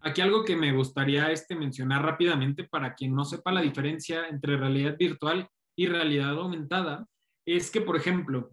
Aquí 0.00 0.20
algo 0.20 0.44
que 0.44 0.54
me 0.54 0.72
gustaría 0.72 1.32
este, 1.32 1.56
mencionar 1.56 2.04
rápidamente 2.04 2.64
para 2.64 2.94
quien 2.94 3.14
no 3.14 3.24
sepa 3.24 3.50
la 3.50 3.62
diferencia 3.62 4.28
entre 4.28 4.56
realidad 4.56 4.96
virtual 4.96 5.48
y 5.74 5.86
realidad 5.86 6.30
aumentada 6.30 7.06
es 7.44 7.72
que, 7.72 7.80
por 7.80 7.96
ejemplo, 7.96 8.50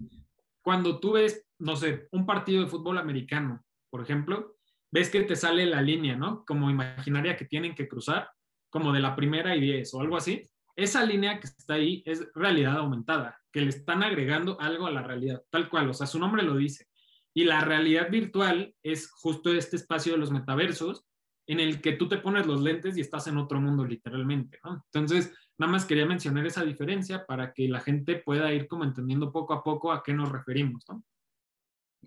cuando 0.64 1.00
tú 1.00 1.14
ves 1.14 1.46
no 1.60 1.76
sé, 1.76 2.08
un 2.12 2.26
partido 2.26 2.64
de 2.64 2.70
fútbol 2.70 2.98
americano, 2.98 3.64
por 3.90 4.02
ejemplo, 4.02 4.56
ves 4.92 5.10
que 5.10 5.22
te 5.24 5.36
sale 5.36 5.66
la 5.66 5.82
línea, 5.82 6.16
¿no? 6.16 6.46
Como 6.46 6.70
imaginaria 6.70 7.36
que 7.36 7.46
tienen 7.46 7.76
que 7.76 7.88
cruzar, 7.88 8.30
como 8.70 8.94
de 8.94 9.02
la 9.02 9.16
primera 9.16 9.56
y 9.56 9.62
diez 9.62 9.94
o 9.94 10.02
algo 10.02 10.16
así. 10.16 10.49
Esa 10.80 11.06
línea 11.06 11.42
que 11.42 11.48
está 11.48 11.74
ahí 11.74 12.02
es 12.06 12.26
realidad 12.34 12.78
aumentada, 12.78 13.38
que 13.52 13.60
le 13.60 13.68
están 13.68 14.02
agregando 14.02 14.60
algo 14.62 14.88
a 14.88 14.92
la 14.92 15.04
realidad, 15.04 15.44
tal 15.50 15.70
cual, 15.70 15.90
o 15.90 15.94
sea, 15.94 16.08
su 16.08 16.20
nombre 16.20 16.42
lo 16.42 16.56
dice. 16.56 16.88
Y 17.34 17.44
la 17.44 17.60
realidad 17.60 18.10
virtual 18.10 18.74
es 18.82 19.12
justo 19.12 19.52
este 19.52 19.76
espacio 19.76 20.14
de 20.14 20.20
los 20.20 20.32
metaversos 20.32 21.06
en 21.48 21.60
el 21.60 21.82
que 21.82 21.94
tú 21.94 22.08
te 22.08 22.20
pones 22.20 22.46
los 22.48 22.62
lentes 22.62 22.96
y 22.96 23.02
estás 23.02 23.28
en 23.28 23.38
otro 23.38 23.60
mundo 23.60 23.84
literalmente, 23.84 24.60
¿no? 24.64 24.86
Entonces, 24.86 25.34
nada 25.58 25.70
más 25.70 25.84
quería 25.84 26.06
mencionar 26.06 26.46
esa 26.46 26.64
diferencia 26.64 27.26
para 27.26 27.52
que 27.52 27.68
la 27.68 27.82
gente 27.82 28.16
pueda 28.16 28.54
ir 28.54 28.68
como 28.70 28.86
entendiendo 28.86 29.34
poco 29.34 29.54
a 29.54 29.62
poco 29.62 29.92
a 29.92 30.02
qué 30.02 30.14
nos 30.14 30.32
referimos, 30.32 30.86
¿no? 30.88 31.04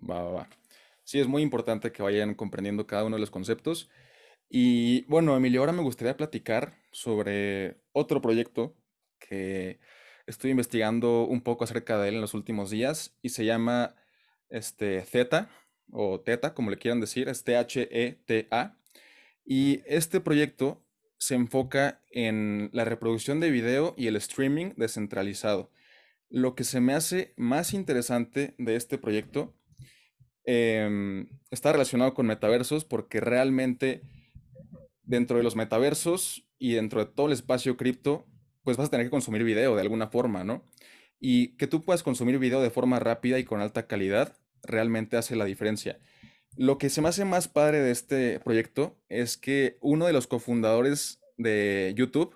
Va, 0.09 0.23
va, 0.23 0.31
va. 0.31 0.49
Sí, 1.03 1.19
es 1.19 1.27
muy 1.27 1.43
importante 1.43 1.91
que 1.91 2.01
vayan 2.01 2.33
comprendiendo 2.33 2.87
cada 2.87 3.03
uno 3.03 3.17
de 3.17 3.19
los 3.19 3.29
conceptos. 3.29 3.91
Y 4.55 5.05
bueno, 5.05 5.35
Emilio, 5.35 5.61
ahora 5.61 5.71
me 5.71 5.81
gustaría 5.81 6.15
platicar 6.15 6.77
sobre 6.91 7.81
otro 7.91 8.21
proyecto 8.21 8.77
que 9.17 9.79
estoy 10.27 10.51
investigando 10.51 11.23
un 11.23 11.41
poco 11.41 11.63
acerca 11.63 11.99
de 11.99 12.09
él 12.09 12.15
en 12.15 12.21
los 12.21 12.35
últimos 12.35 12.69
días 12.69 13.17
y 13.23 13.29
se 13.29 13.45
llama 13.45 13.95
este, 14.49 15.01
Zeta 15.05 15.49
o 15.91 16.21
Teta, 16.21 16.53
como 16.53 16.69
le 16.69 16.77
quieran 16.77 17.01
decir, 17.01 17.29
es 17.29 17.43
T-H-E-T-A. 17.43 18.77
Y 19.43 19.81
este 19.87 20.21
proyecto 20.21 20.85
se 21.17 21.33
enfoca 21.33 22.03
en 22.11 22.69
la 22.73 22.85
reproducción 22.85 23.39
de 23.39 23.49
video 23.49 23.95
y 23.97 24.05
el 24.05 24.17
streaming 24.17 24.73
descentralizado. 24.77 25.71
Lo 26.29 26.53
que 26.53 26.63
se 26.63 26.79
me 26.79 26.93
hace 26.93 27.33
más 27.37 27.73
interesante 27.73 28.53
de 28.59 28.75
este 28.75 28.99
proyecto 28.99 29.55
Em, 30.45 31.29
está 31.51 31.71
relacionado 31.71 32.13
con 32.13 32.25
metaversos 32.25 32.83
porque 32.83 33.21
realmente 33.21 34.01
dentro 35.03 35.37
de 35.37 35.43
los 35.43 35.55
metaversos 35.55 36.47
y 36.57 36.73
dentro 36.73 37.03
de 37.03 37.11
todo 37.11 37.27
el 37.27 37.33
espacio 37.33 37.77
cripto, 37.77 38.25
pues 38.63 38.77
vas 38.77 38.87
a 38.87 38.91
tener 38.91 39.05
que 39.05 39.11
consumir 39.11 39.43
video 39.43 39.75
de 39.75 39.81
alguna 39.81 40.07
forma, 40.07 40.43
¿no? 40.43 40.63
Y 41.19 41.55
que 41.57 41.67
tú 41.67 41.81
puedas 41.81 42.03
consumir 42.03 42.39
video 42.39 42.61
de 42.61 42.69
forma 42.69 42.99
rápida 42.99 43.39
y 43.39 43.43
con 43.43 43.61
alta 43.61 43.87
calidad 43.87 44.37
realmente 44.63 45.17
hace 45.17 45.35
la 45.35 45.45
diferencia. 45.45 45.99
Lo 46.55 46.77
que 46.77 46.89
se 46.89 47.01
me 47.01 47.09
hace 47.09 47.25
más 47.25 47.47
padre 47.47 47.79
de 47.79 47.91
este 47.91 48.39
proyecto 48.39 48.97
es 49.09 49.37
que 49.37 49.77
uno 49.81 50.05
de 50.05 50.13
los 50.13 50.27
cofundadores 50.27 51.19
de 51.37 51.93
YouTube 51.97 52.35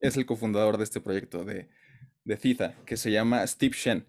es 0.00 0.16
el 0.16 0.26
cofundador 0.26 0.78
de 0.78 0.84
este 0.84 1.00
proyecto, 1.00 1.44
de, 1.44 1.68
de 2.24 2.36
Theta, 2.36 2.74
que 2.86 2.96
se 2.96 3.10
llama 3.10 3.46
Steve 3.46 3.74
Shen. 3.76 4.06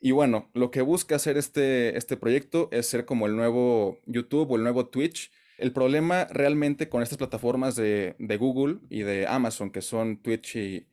Y 0.00 0.12
bueno, 0.12 0.50
lo 0.54 0.70
que 0.70 0.80
busca 0.80 1.16
hacer 1.16 1.36
este, 1.36 1.96
este 1.96 2.16
proyecto 2.16 2.68
es 2.72 2.86
ser 2.86 3.04
como 3.04 3.26
el 3.26 3.36
nuevo 3.36 3.98
YouTube 4.06 4.50
o 4.50 4.56
el 4.56 4.62
nuevo 4.62 4.86
Twitch. 4.86 5.30
El 5.60 5.72
problema 5.72 6.24
realmente 6.24 6.88
con 6.88 7.02
estas 7.02 7.18
plataformas 7.18 7.76
de, 7.76 8.16
Google 8.38 8.78
y 8.88 9.02
de 9.02 9.26
Amazon, 9.26 9.70
que 9.70 9.82
son 9.82 10.16
Twitch 10.16 10.56
y, 10.56 10.86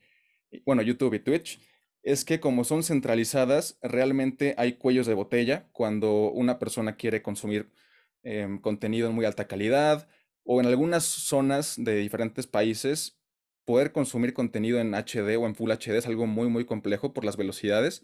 bueno, 0.65 0.81
YouTube 0.81 1.13
y 1.13 1.19
Twitch, 1.19 1.61
es 2.03 2.25
que 2.25 2.41
como 2.41 2.65
son 2.65 2.83
centralizadas, 2.83 3.79
realmente 3.81 4.55
hay 4.57 4.73
cuellos 4.73 5.07
de 5.07 5.13
botella 5.13 5.69
cuando 5.71 6.31
una 6.31 6.59
persona 6.59 6.97
quiere 6.97 7.21
consumir 7.21 7.71
em, 8.23 8.59
contenido 8.59 9.07
en 9.07 9.15
muy 9.15 9.23
alta 9.23 9.47
calidad 9.47 10.09
o 10.43 10.59
en 10.59 10.67
algunas 10.67 11.05
zonas 11.05 11.75
de 11.77 11.95
diferentes 11.95 12.45
países, 12.45 13.17
poder 13.63 13.93
consumir 13.93 14.33
contenido 14.33 14.79
en 14.81 14.93
HD 14.93 15.37
o 15.37 15.45
en 15.45 15.55
Full 15.55 15.71
HD 15.71 15.97
es 15.97 16.07
algo 16.07 16.27
muy, 16.27 16.49
muy 16.49 16.65
complejo 16.65 17.13
por 17.13 17.23
las 17.23 17.37
velocidades. 17.37 18.03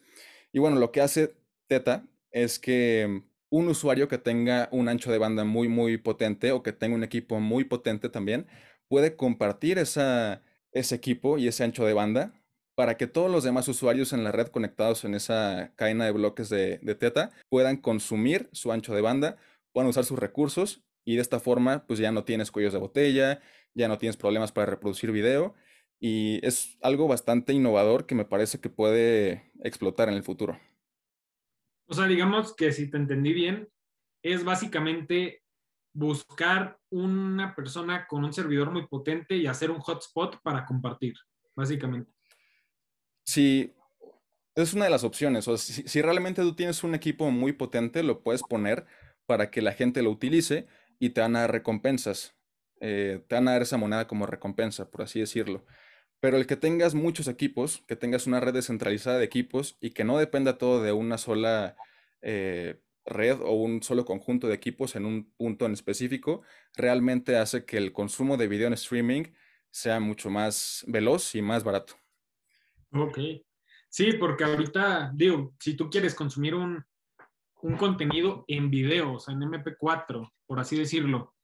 Y 0.54 0.60
bueno, 0.60 0.80
lo 0.80 0.94
que 0.94 1.02
hace 1.02 1.36
Teta 1.68 2.06
es 2.32 2.58
que 2.58 3.24
un 3.54 3.68
usuario 3.68 4.08
que 4.08 4.18
tenga 4.18 4.68
un 4.72 4.90
ancho 4.90 5.12
de 5.12 5.20
banda 5.20 5.44
muy, 5.44 5.68
muy 5.68 5.98
potente 5.98 6.52
o 6.52 6.64
que 6.64 6.74
tenga 6.74 6.96
un 6.96 7.04
equipo 7.04 7.40
muy 7.40 7.66
potente 7.66 8.10
también, 8.10 8.48
puede 8.88 9.16
compartir 9.16 9.78
ese 9.78 10.40
equipo 10.74 11.38
y 11.38 11.48
ese 11.48 11.64
ancho 11.64 11.86
de 11.86 11.94
banda 11.94 12.34
para 12.74 12.98
que 12.98 13.06
todos 13.06 13.30
los 13.30 13.44
demás 13.44 13.68
usuarios 13.68 14.12
en 14.12 14.24
la 14.24 14.32
red 14.32 14.48
conectados 14.48 15.06
en 15.06 15.14
esa 15.14 15.72
cadena 15.76 16.06
de 16.06 16.12
bloques 16.14 16.50
de, 16.50 16.80
de 16.80 16.96
Teta 16.96 17.30
puedan 17.48 17.78
consumir 17.78 18.50
su 18.54 18.72
ancho 18.72 18.96
de 18.96 19.02
banda, 19.02 19.38
puedan 19.72 19.88
usar 19.88 20.04
sus 20.04 20.18
recursos 20.18 20.84
y 21.06 21.18
de 21.18 21.22
esta 21.22 21.40
forma 21.40 21.86
pues 21.86 22.00
ya 22.00 22.12
no 22.12 22.24
tienes 22.24 22.50
cuellos 22.50 22.74
de 22.74 22.80
botella, 22.80 23.40
ya 23.76 23.88
no 23.88 24.00
tienes 24.00 24.18
problemas 24.18 24.52
para 24.52 24.66
reproducir 24.66 25.12
video 25.12 25.54
y 26.00 26.44
es 26.44 26.80
algo 26.82 27.08
bastante 27.08 27.54
innovador 27.54 28.08
que 28.08 28.16
me 28.16 28.26
parece 28.26 28.60
que 28.60 28.70
puede 28.72 29.52
explotar 29.64 30.10
en 30.10 30.16
el 30.16 30.24
futuro. 30.24 30.58
O 31.88 31.94
sea, 31.94 32.06
digamos 32.06 32.56
que 32.56 32.72
si 32.72 32.90
te 32.90 32.98
entendí 32.98 33.34
bien, 33.34 33.70
es 34.22 34.44
básicamente 34.44 35.44
buscar 35.94 36.80
una 36.90 37.56
persona 37.56 38.08
con 38.08 38.24
un 38.24 38.34
servidor 38.34 38.72
muy 38.72 38.88
potente 38.88 39.36
y 39.36 39.48
hacer 39.48 39.70
un 39.70 39.80
hotspot 39.80 40.42
para 40.42 40.66
compartir, 40.66 41.14
básicamente. 41.56 42.12
Sí, 43.26 43.74
Es 44.56 44.74
una 44.74 44.86
de 44.86 44.92
las 44.92 45.04
opciones. 45.04 45.48
O 45.48 45.58
si, 45.58 45.88
si 45.88 46.02
realmente 46.02 46.42
tú 46.42 46.56
tienes 46.56 46.84
un 46.84 46.94
equipo 46.96 47.32
muy 47.32 47.54
potente, 47.54 48.04
lo 48.04 48.22
puedes 48.22 48.44
poner 48.44 48.86
para 49.26 49.50
que 49.50 49.62
la 49.62 49.74
gente 49.74 50.04
lo 50.04 50.12
utilice 50.12 50.68
y 51.00 51.10
te 51.12 51.22
van 51.22 51.36
a 51.36 51.42
dar 51.42 51.52
recompensas. 51.52 52.36
Eh, 52.80 53.24
te 53.28 53.36
van 53.36 53.48
a 53.48 53.54
dar 53.54 53.62
esa 53.62 53.78
moneda 53.78 54.08
como 54.08 54.26
recompensa, 54.26 54.92
por 54.92 55.04
así 55.04 55.20
decirlo. 55.20 55.66
Pero 56.24 56.38
el 56.38 56.48
que 56.48 56.56
tengas 56.56 56.96
muchos 56.96 57.28
equipos, 57.28 57.84
que 57.86 57.98
tengas 57.98 58.28
una 58.28 58.40
red 58.40 58.54
descentralizada 58.54 59.18
de 59.18 59.26
equipos 59.26 59.78
y 59.82 59.90
que 59.90 60.06
no 60.06 60.18
dependa 60.18 60.58
todo 60.58 60.82
de 60.82 60.94
una 60.94 61.18
sola 61.18 61.76
eh, 62.22 62.80
red 63.04 63.42
o 63.42 63.52
un 63.52 63.84
solo 63.84 64.06
conjunto 64.06 64.48
de 64.48 64.54
equipos 64.54 64.96
en 64.96 65.06
un 65.06 65.34
punto 65.36 65.66
en 65.66 65.74
específico, 65.74 66.42
realmente 66.78 67.36
hace 67.36 67.66
que 67.66 67.76
el 67.76 67.92
consumo 67.92 68.38
de 68.38 68.48
video 68.48 68.68
en 68.68 68.74
streaming 68.74 69.34
sea 69.70 70.00
mucho 70.00 70.30
más 70.30 70.86
veloz 70.88 71.36
y 71.36 71.42
más 71.42 71.66
barato. 71.66 71.96
Ok. 72.94 73.20
Sí, 73.90 74.14
porque 74.14 74.46
ahorita, 74.46 75.12
digo, 75.14 75.54
si 75.60 75.76
tú 75.76 75.90
quieres 75.90 76.16
consumir 76.16 76.56
un, 76.56 76.86
un 77.64 77.76
contenido 77.76 78.46
en 78.48 78.70
video, 78.70 79.16
o 79.16 79.20
sea, 79.20 79.34
en 79.34 79.42
MP4, 79.42 80.32
por 80.46 80.58
así 80.58 80.78
decirlo, 80.78 81.36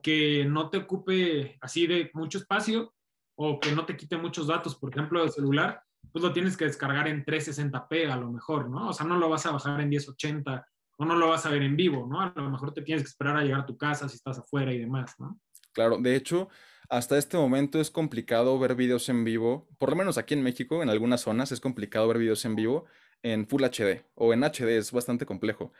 que 0.00 0.44
no 0.44 0.70
te 0.70 0.78
ocupe 0.78 1.58
así 1.60 1.88
de 1.88 2.08
mucho 2.14 2.38
espacio 2.38 2.94
o 3.34 3.58
que 3.60 3.72
no 3.72 3.84
te 3.84 3.96
quite 3.96 4.16
muchos 4.16 4.46
datos, 4.46 4.76
por 4.76 4.90
ejemplo, 4.90 5.20
del 5.20 5.30
celular, 5.30 5.82
pues 6.10 6.22
lo 6.22 6.32
tienes 6.32 6.56
que 6.56 6.64
descargar 6.64 7.08
en 7.08 7.24
360p 7.24 8.10
a 8.10 8.16
lo 8.16 8.30
mejor, 8.30 8.68
¿no? 8.68 8.88
O 8.88 8.92
sea, 8.92 9.06
no 9.06 9.16
lo 9.16 9.28
vas 9.28 9.46
a 9.46 9.52
bajar 9.52 9.80
en 9.80 9.88
1080 9.88 10.66
o 10.98 11.04
no 11.04 11.16
lo 11.16 11.28
vas 11.28 11.46
a 11.46 11.50
ver 11.50 11.62
en 11.62 11.76
vivo, 11.76 12.06
¿no? 12.06 12.20
A 12.20 12.32
lo 12.34 12.50
mejor 12.50 12.72
te 12.74 12.82
tienes 12.82 13.02
que 13.02 13.08
esperar 13.08 13.36
a 13.36 13.42
llegar 13.42 13.60
a 13.60 13.66
tu 13.66 13.76
casa 13.76 14.08
si 14.08 14.16
estás 14.16 14.38
afuera 14.38 14.72
y 14.72 14.78
demás, 14.78 15.14
¿no? 15.18 15.38
Claro, 15.72 15.98
de 15.98 16.16
hecho, 16.16 16.48
hasta 16.90 17.16
este 17.16 17.38
momento 17.38 17.80
es 17.80 17.90
complicado 17.90 18.58
ver 18.58 18.74
videos 18.74 19.08
en 19.08 19.24
vivo, 19.24 19.66
por 19.78 19.90
lo 19.90 19.96
menos 19.96 20.18
aquí 20.18 20.34
en 20.34 20.42
México, 20.42 20.82
en 20.82 20.90
algunas 20.90 21.22
zonas 21.22 21.50
es 21.50 21.60
complicado 21.60 22.06
ver 22.08 22.18
videos 22.18 22.44
en 22.44 22.54
vivo 22.54 22.84
en 23.22 23.46
Full 23.46 23.64
HD 23.64 24.04
o 24.14 24.34
en 24.34 24.42
HD, 24.44 24.76
es 24.76 24.92
bastante 24.92 25.24
complejo. 25.24 25.72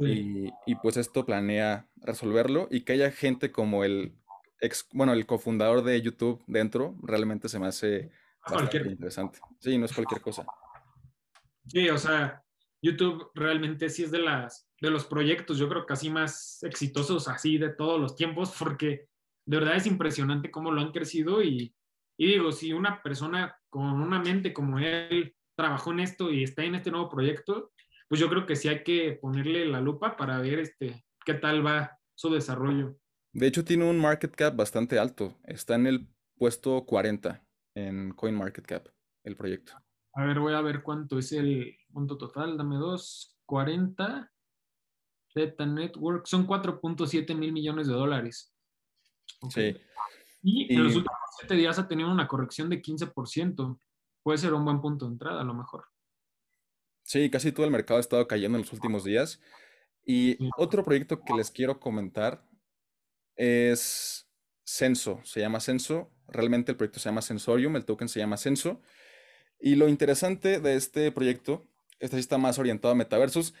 Y, 0.00 0.48
y, 0.64 0.76
pues 0.76 0.96
esto 0.96 1.26
planea 1.26 1.88
resolverlo 1.96 2.68
y 2.70 2.82
que 2.82 2.92
haya 2.92 3.10
gente 3.10 3.50
como 3.50 3.82
el 3.82 4.14
ex, 4.60 4.86
bueno, 4.92 5.12
el 5.12 5.26
cofundador 5.26 5.82
de 5.82 6.00
YouTube 6.00 6.42
dentro, 6.46 6.96
realmente 7.02 7.48
se 7.48 7.58
me 7.58 7.66
hace 7.66 8.10
bastante 8.48 8.88
interesante. 8.88 9.40
Sí, 9.58 9.76
no 9.78 9.86
es 9.86 9.92
cualquier 9.92 10.20
cosa. 10.20 10.46
Sí, 11.66 11.88
o 11.88 11.98
sea, 11.98 12.42
YouTube 12.80 13.30
realmente 13.34 13.88
sí 13.88 14.04
es 14.04 14.10
de 14.10 14.20
las 14.20 14.68
de 14.80 14.90
los 14.90 15.06
proyectos, 15.06 15.58
yo 15.58 15.68
creo 15.68 15.86
casi 15.86 16.08
más 16.08 16.62
exitosos 16.62 17.28
así 17.28 17.58
de 17.58 17.70
todos 17.70 18.00
los 18.00 18.14
tiempos, 18.14 18.54
porque 18.58 19.08
de 19.44 19.58
verdad 19.58 19.76
es 19.76 19.86
impresionante 19.86 20.50
cómo 20.50 20.70
lo 20.70 20.80
han 20.80 20.92
crecido 20.92 21.42
y, 21.42 21.74
y 22.16 22.26
digo, 22.26 22.52
si 22.52 22.72
una 22.72 23.02
persona 23.02 23.56
con 23.68 24.00
una 24.00 24.20
mente 24.20 24.52
como 24.52 24.78
él 24.78 25.34
trabajó 25.56 25.90
en 25.92 26.00
esto 26.00 26.30
y 26.30 26.44
está 26.44 26.62
en 26.62 26.76
este 26.76 26.90
nuevo 26.90 27.08
proyecto, 27.08 27.72
pues 28.08 28.20
yo 28.20 28.28
creo 28.28 28.46
que 28.46 28.56
sí 28.56 28.68
hay 28.68 28.82
que 28.84 29.18
ponerle 29.20 29.66
la 29.66 29.80
lupa 29.80 30.16
para 30.16 30.38
ver 30.38 30.60
este, 30.60 31.04
qué 31.24 31.34
tal 31.34 31.66
va 31.66 31.98
su 32.14 32.30
desarrollo. 32.30 32.96
De 33.38 33.46
hecho, 33.46 33.64
tiene 33.64 33.88
un 33.88 34.00
market 34.00 34.34
cap 34.34 34.56
bastante 34.56 34.98
alto. 34.98 35.38
Está 35.44 35.76
en 35.76 35.86
el 35.86 36.08
puesto 36.36 36.84
40 36.84 37.40
en 37.76 38.12
CoinMarketCap, 38.12 38.88
el 39.22 39.36
proyecto. 39.36 39.74
A 40.14 40.24
ver, 40.24 40.40
voy 40.40 40.54
a 40.54 40.60
ver 40.60 40.82
cuánto 40.82 41.20
es 41.20 41.30
el 41.30 41.76
punto 41.92 42.18
total. 42.18 42.58
Dame 42.58 42.76
dos. 42.76 43.38
40. 43.46 44.28
Zeta 45.32 45.66
Network. 45.66 46.26
Son 46.26 46.48
4.7 46.48 47.32
mil 47.36 47.52
millones 47.52 47.86
de 47.86 47.92
dólares. 47.92 48.52
Sí. 49.50 49.76
Y, 50.42 50.74
en 50.74 50.82
los 50.82 50.96
últimos 50.96 51.18
7 51.38 51.54
días 51.54 51.78
ha 51.78 51.86
tenido 51.86 52.10
una 52.10 52.26
corrección 52.26 52.68
de 52.68 52.82
15%. 52.82 53.78
Puede 54.24 54.38
ser 54.38 54.52
un 54.52 54.64
buen 54.64 54.80
punto 54.80 55.06
de 55.06 55.12
entrada, 55.12 55.42
a 55.42 55.44
lo 55.44 55.54
mejor. 55.54 55.84
Sí, 57.04 57.30
casi 57.30 57.52
todo 57.52 57.66
el 57.66 57.72
mercado 57.72 57.98
ha 57.98 58.00
estado 58.00 58.26
cayendo 58.26 58.58
en 58.58 58.62
los 58.62 58.72
últimos 58.72 59.04
días. 59.04 59.40
Y 60.04 60.38
otro 60.56 60.82
proyecto 60.82 61.20
que 61.20 61.34
les 61.34 61.52
quiero 61.52 61.78
comentar 61.78 62.47
es 63.38 64.28
Censo. 64.66 65.22
Se 65.24 65.40
llama 65.40 65.60
Censo. 65.60 66.12
Realmente 66.28 66.72
el 66.72 66.76
proyecto 66.76 67.00
se 67.00 67.08
llama 67.08 67.22
Sensorium, 67.22 67.76
el 67.76 67.86
token 67.86 68.08
se 68.08 68.20
llama 68.20 68.36
Censo. 68.36 68.82
Y 69.58 69.76
lo 69.76 69.88
interesante 69.88 70.60
de 70.60 70.76
este 70.76 71.10
proyecto, 71.10 71.66
este 71.98 72.16
sí 72.16 72.20
está 72.20 72.36
más 72.36 72.58
orientado 72.58 72.92
a 72.92 72.96
metaversos. 72.96 73.54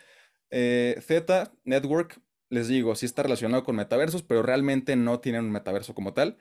Eh, 0.50 1.00
Z 1.00 1.52
Network, 1.64 2.20
les 2.50 2.68
digo, 2.68 2.94
sí 2.94 3.06
está 3.06 3.22
relacionado 3.22 3.64
con 3.64 3.76
metaversos, 3.76 4.22
pero 4.22 4.42
realmente 4.42 4.96
no 4.96 5.20
tienen 5.20 5.46
un 5.46 5.52
metaverso 5.52 5.94
como 5.94 6.12
tal. 6.12 6.38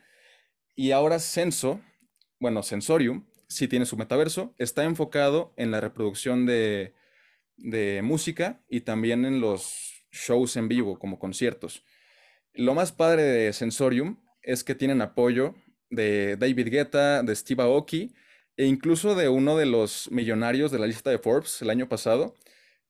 Y 0.75 0.91
ahora 0.91 1.19
Censo, 1.19 1.81
bueno, 2.39 2.61
Sensorium, 2.61 3.25
sí 3.47 3.67
tiene 3.67 3.85
su 3.85 3.97
metaverso, 3.97 4.53
está 4.57 4.83
enfocado 4.83 5.53
en 5.57 5.71
la 5.71 5.81
reproducción 5.81 6.45
de, 6.45 6.93
música 8.03 8.61
y 8.69 8.81
también 8.81 9.25
en 9.25 9.41
los 9.41 10.05
shows 10.11 10.55
en 10.57 10.67
vivo, 10.67 10.99
como 10.99 11.17
conciertos. 11.17 11.83
Lo 12.57 12.73
más 12.73 12.91
padre 12.91 13.21
de 13.21 13.53
Sensorium 13.53 14.17
es 14.41 14.63
que 14.63 14.73
tienen 14.73 15.03
apoyo 15.03 15.53
de 15.91 16.37
David 16.37 16.69
Guetta, 16.69 17.21
de 17.21 17.35
Steve 17.35 17.61
Aoki 17.61 18.15
e 18.57 18.65
incluso 18.65 19.13
de 19.13 19.29
uno 19.29 19.55
de 19.57 19.67
los 19.67 20.09
millonarios 20.09 20.71
de 20.71 20.79
la 20.79 20.87
lista 20.87 21.11
de 21.11 21.19
Forbes 21.19 21.61
el 21.61 21.69
año 21.69 21.87
pasado, 21.87 22.33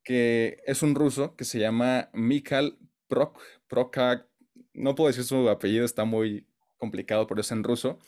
que 0.02 0.62
es 0.66 0.82
un 0.82 0.94
ruso 0.94 1.36
que 1.36 1.44
se 1.44 1.58
llama 1.58 2.08
Mikhail 2.14 2.78
Prok, 3.08 3.42
Prokak, 3.66 4.26
no 4.72 4.94
puedo 4.94 5.08
decir 5.08 5.24
su 5.24 5.50
apellido, 5.50 5.84
está 5.84 6.06
muy 6.06 6.46
complicado, 6.78 7.26
pero 7.26 7.42
es 7.42 7.52
en 7.52 7.62
ruso. 7.62 7.98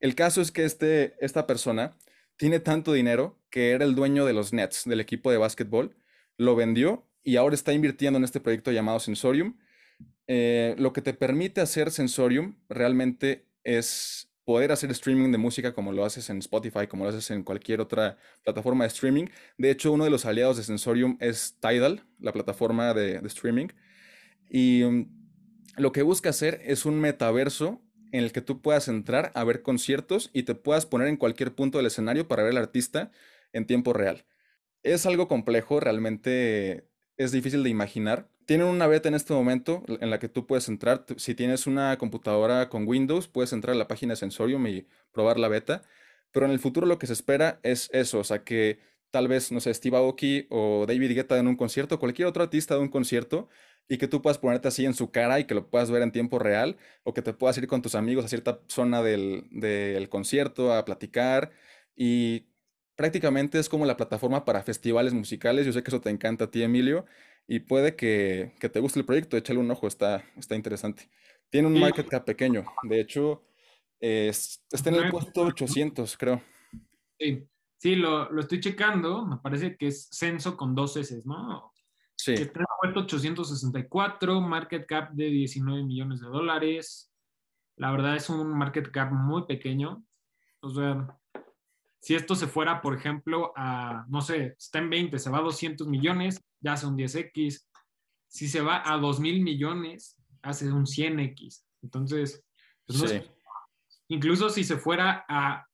El 0.00 0.16
caso 0.16 0.40
es 0.40 0.50
que 0.50 0.64
este, 0.64 1.14
esta 1.24 1.46
persona 1.46 1.96
tiene 2.36 2.58
tanto 2.58 2.92
dinero 2.92 3.38
que 3.48 3.70
era 3.70 3.84
el 3.84 3.94
dueño 3.94 4.24
de 4.24 4.32
los 4.32 4.52
Nets, 4.52 4.82
del 4.86 4.98
equipo 4.98 5.30
de 5.30 5.38
básquetbol, 5.38 5.96
lo 6.36 6.56
vendió 6.56 7.06
y 7.22 7.36
ahora 7.36 7.54
está 7.54 7.72
invirtiendo 7.72 8.16
en 8.16 8.24
este 8.24 8.40
proyecto 8.40 8.72
llamado 8.72 8.98
Sensorium. 8.98 9.56
Eh, 10.28 10.74
lo 10.78 10.92
que 10.92 11.02
te 11.02 11.14
permite 11.14 11.60
hacer 11.60 11.90
Sensorium 11.90 12.56
realmente 12.68 13.46
es 13.62 14.28
poder 14.46 14.70
hacer 14.70 14.90
streaming 14.92 15.32
de 15.32 15.38
música 15.38 15.74
como 15.74 15.92
lo 15.92 16.04
haces 16.04 16.30
en 16.30 16.38
Spotify, 16.38 16.86
como 16.86 17.04
lo 17.04 17.10
haces 17.10 17.30
en 17.32 17.42
cualquier 17.42 17.80
otra 17.80 18.16
plataforma 18.44 18.84
de 18.84 18.88
streaming. 18.88 19.26
De 19.58 19.70
hecho, 19.70 19.92
uno 19.92 20.04
de 20.04 20.10
los 20.10 20.24
aliados 20.24 20.56
de 20.56 20.62
Sensorium 20.62 21.16
es 21.20 21.56
Tidal, 21.60 22.04
la 22.20 22.32
plataforma 22.32 22.94
de, 22.94 23.16
streaming. 23.26 23.68
Y 24.48 24.84
um, 24.84 25.08
lo 25.76 25.90
que 25.90 26.02
busca 26.02 26.30
hacer 26.30 26.60
es 26.64 26.86
un 26.86 27.00
metaverso 27.00 27.82
en 28.12 28.22
el 28.22 28.30
que 28.30 28.40
tú 28.40 28.62
puedas 28.62 28.86
entrar 28.86 29.32
a 29.34 29.42
ver 29.42 29.62
conciertos 29.62 30.30
y 30.32 30.44
te 30.44 30.54
puedas 30.54 30.86
poner 30.86 31.08
en 31.08 31.16
cualquier 31.16 31.54
punto 31.54 31.78
del 31.78 31.88
escenario 31.88 32.28
para 32.28 32.44
ver 32.44 32.52
al 32.52 32.58
artista 32.58 33.10
en 33.52 33.66
tiempo 33.66 33.92
real. 33.92 34.26
Es 34.84 35.06
algo 35.06 35.26
complejo, 35.26 35.80
realmente 35.80 36.88
es 37.16 37.32
difícil 37.32 37.64
de 37.64 37.70
imaginar. 37.70 38.28
Tienen 38.46 38.68
una 38.68 38.86
beta 38.86 39.08
en 39.08 39.14
este 39.14 39.34
momento 39.34 39.82
en 39.88 40.08
la 40.08 40.20
que 40.20 40.28
tú 40.28 40.46
puedes 40.46 40.68
entrar. 40.68 41.04
Si 41.16 41.34
tienes 41.34 41.66
una 41.66 41.98
computadora 41.98 42.68
con 42.68 42.86
Windows, 42.86 43.26
puedes 43.28 43.52
entrar 43.52 43.74
a 43.74 43.78
la 43.78 43.88
página 43.88 44.12
de 44.12 44.16
Sensorium 44.16 44.66
y 44.68 44.86
probar 45.12 45.38
la 45.38 45.48
beta. 45.48 45.82
Pero 46.30 46.46
en 46.46 46.52
el 46.52 46.60
futuro 46.60 46.86
lo 46.86 46.98
que 46.98 47.08
se 47.08 47.12
espera 47.12 47.58
es 47.64 47.90
eso, 47.92 48.20
o 48.20 48.24
sea, 48.24 48.44
que 48.44 48.78
tal 49.10 49.26
vez, 49.28 49.50
no 49.50 49.60
sé, 49.60 49.72
Steve 49.74 49.96
Aoki 49.96 50.46
o 50.50 50.84
David 50.86 51.14
Guetta 51.14 51.38
en 51.38 51.48
un 51.48 51.56
concierto, 51.56 51.98
cualquier 51.98 52.28
otro 52.28 52.42
artista 52.42 52.74
de 52.74 52.80
un 52.80 52.88
concierto, 52.88 53.48
y 53.88 53.98
que 53.98 54.08
tú 54.08 54.22
puedas 54.22 54.38
ponerte 54.38 54.68
así 54.68 54.84
en 54.84 54.94
su 54.94 55.10
cara 55.10 55.40
y 55.40 55.44
que 55.44 55.54
lo 55.54 55.68
puedas 55.70 55.90
ver 55.90 56.02
en 56.02 56.12
tiempo 56.12 56.38
real, 56.38 56.76
o 57.04 57.14
que 57.14 57.22
te 57.22 57.32
puedas 57.32 57.56
ir 57.58 57.66
con 57.66 57.82
tus 57.82 57.94
amigos 57.94 58.24
a 58.24 58.28
cierta 58.28 58.60
zona 58.68 59.02
del, 59.02 59.46
del 59.50 60.08
concierto 60.08 60.72
a 60.74 60.84
platicar. 60.84 61.50
Y 61.96 62.46
prácticamente 62.96 63.58
es 63.58 63.68
como 63.68 63.86
la 63.86 63.96
plataforma 63.96 64.44
para 64.44 64.62
festivales 64.62 65.14
musicales. 65.14 65.66
Yo 65.66 65.72
sé 65.72 65.82
que 65.82 65.90
eso 65.90 66.00
te 66.00 66.10
encanta 66.10 66.44
a 66.44 66.50
ti, 66.50 66.62
Emilio, 66.62 67.06
y 67.48 67.60
puede 67.60 67.96
que, 67.96 68.54
que 68.60 68.68
te 68.68 68.80
guste 68.80 68.98
el 68.98 69.06
proyecto. 69.06 69.36
Échale 69.36 69.58
un 69.58 69.70
ojo, 69.70 69.86
está, 69.86 70.24
está 70.36 70.56
interesante. 70.56 71.08
Tiene 71.48 71.68
un 71.68 71.78
market 71.78 72.08
cap 72.08 72.24
pequeño. 72.24 72.64
De 72.82 73.00
hecho, 73.00 73.44
está 74.00 74.90
en 74.90 74.96
el 74.96 75.10
puesto 75.10 75.42
800, 75.42 76.16
creo. 76.16 76.42
Sí, 77.18 77.48
sí 77.78 77.94
lo, 77.94 78.30
lo, 78.30 78.40
estoy 78.40 78.60
checando. 78.60 79.24
Me 79.24 79.38
parece 79.38 79.76
que 79.76 79.88
es 79.88 80.08
censo 80.10 80.56
con 80.56 80.74
dos 80.74 80.96
S, 80.96 81.22
¿no? 81.24 81.72
Sí. 82.16 82.32
Está 82.32 82.60
en 82.60 82.62
el 82.62 82.92
puesto 82.94 83.00
864, 83.00 84.40
market 84.40 84.86
cap 84.86 85.12
de 85.12 85.26
19 85.26 85.84
millones 85.84 86.20
de 86.20 86.26
dólares. 86.26 87.12
La 87.76 87.90
verdad 87.92 88.16
es 88.16 88.28
un 88.28 88.56
market 88.56 88.90
cap 88.90 89.12
muy 89.12 89.46
pequeño. 89.46 90.04
O 90.60 90.70
sea, 90.70 91.06
si 92.06 92.14
esto 92.14 92.36
se 92.36 92.46
fuera, 92.46 92.80
por 92.82 92.94
ejemplo, 92.94 93.52
a, 93.56 94.06
no 94.08 94.20
sé, 94.20 94.54
está 94.56 94.78
en 94.78 94.90
20, 94.90 95.18
se 95.18 95.28
va 95.28 95.38
a 95.38 95.42
200 95.42 95.88
millones, 95.88 96.40
ya 96.60 96.74
hace 96.74 96.86
un 96.86 96.96
10X. 96.96 97.66
Si 98.28 98.46
se 98.46 98.60
va 98.60 98.80
a 98.88 98.96
2 98.96 99.18
mil 99.18 99.42
millones, 99.42 100.16
hace 100.40 100.70
un 100.70 100.86
100X. 100.86 101.64
Entonces, 101.82 102.44
pues 102.86 103.24
incluso 104.06 104.50
si 104.50 104.62
se 104.62 104.76
fuera 104.76 105.24
a, 105.28 105.66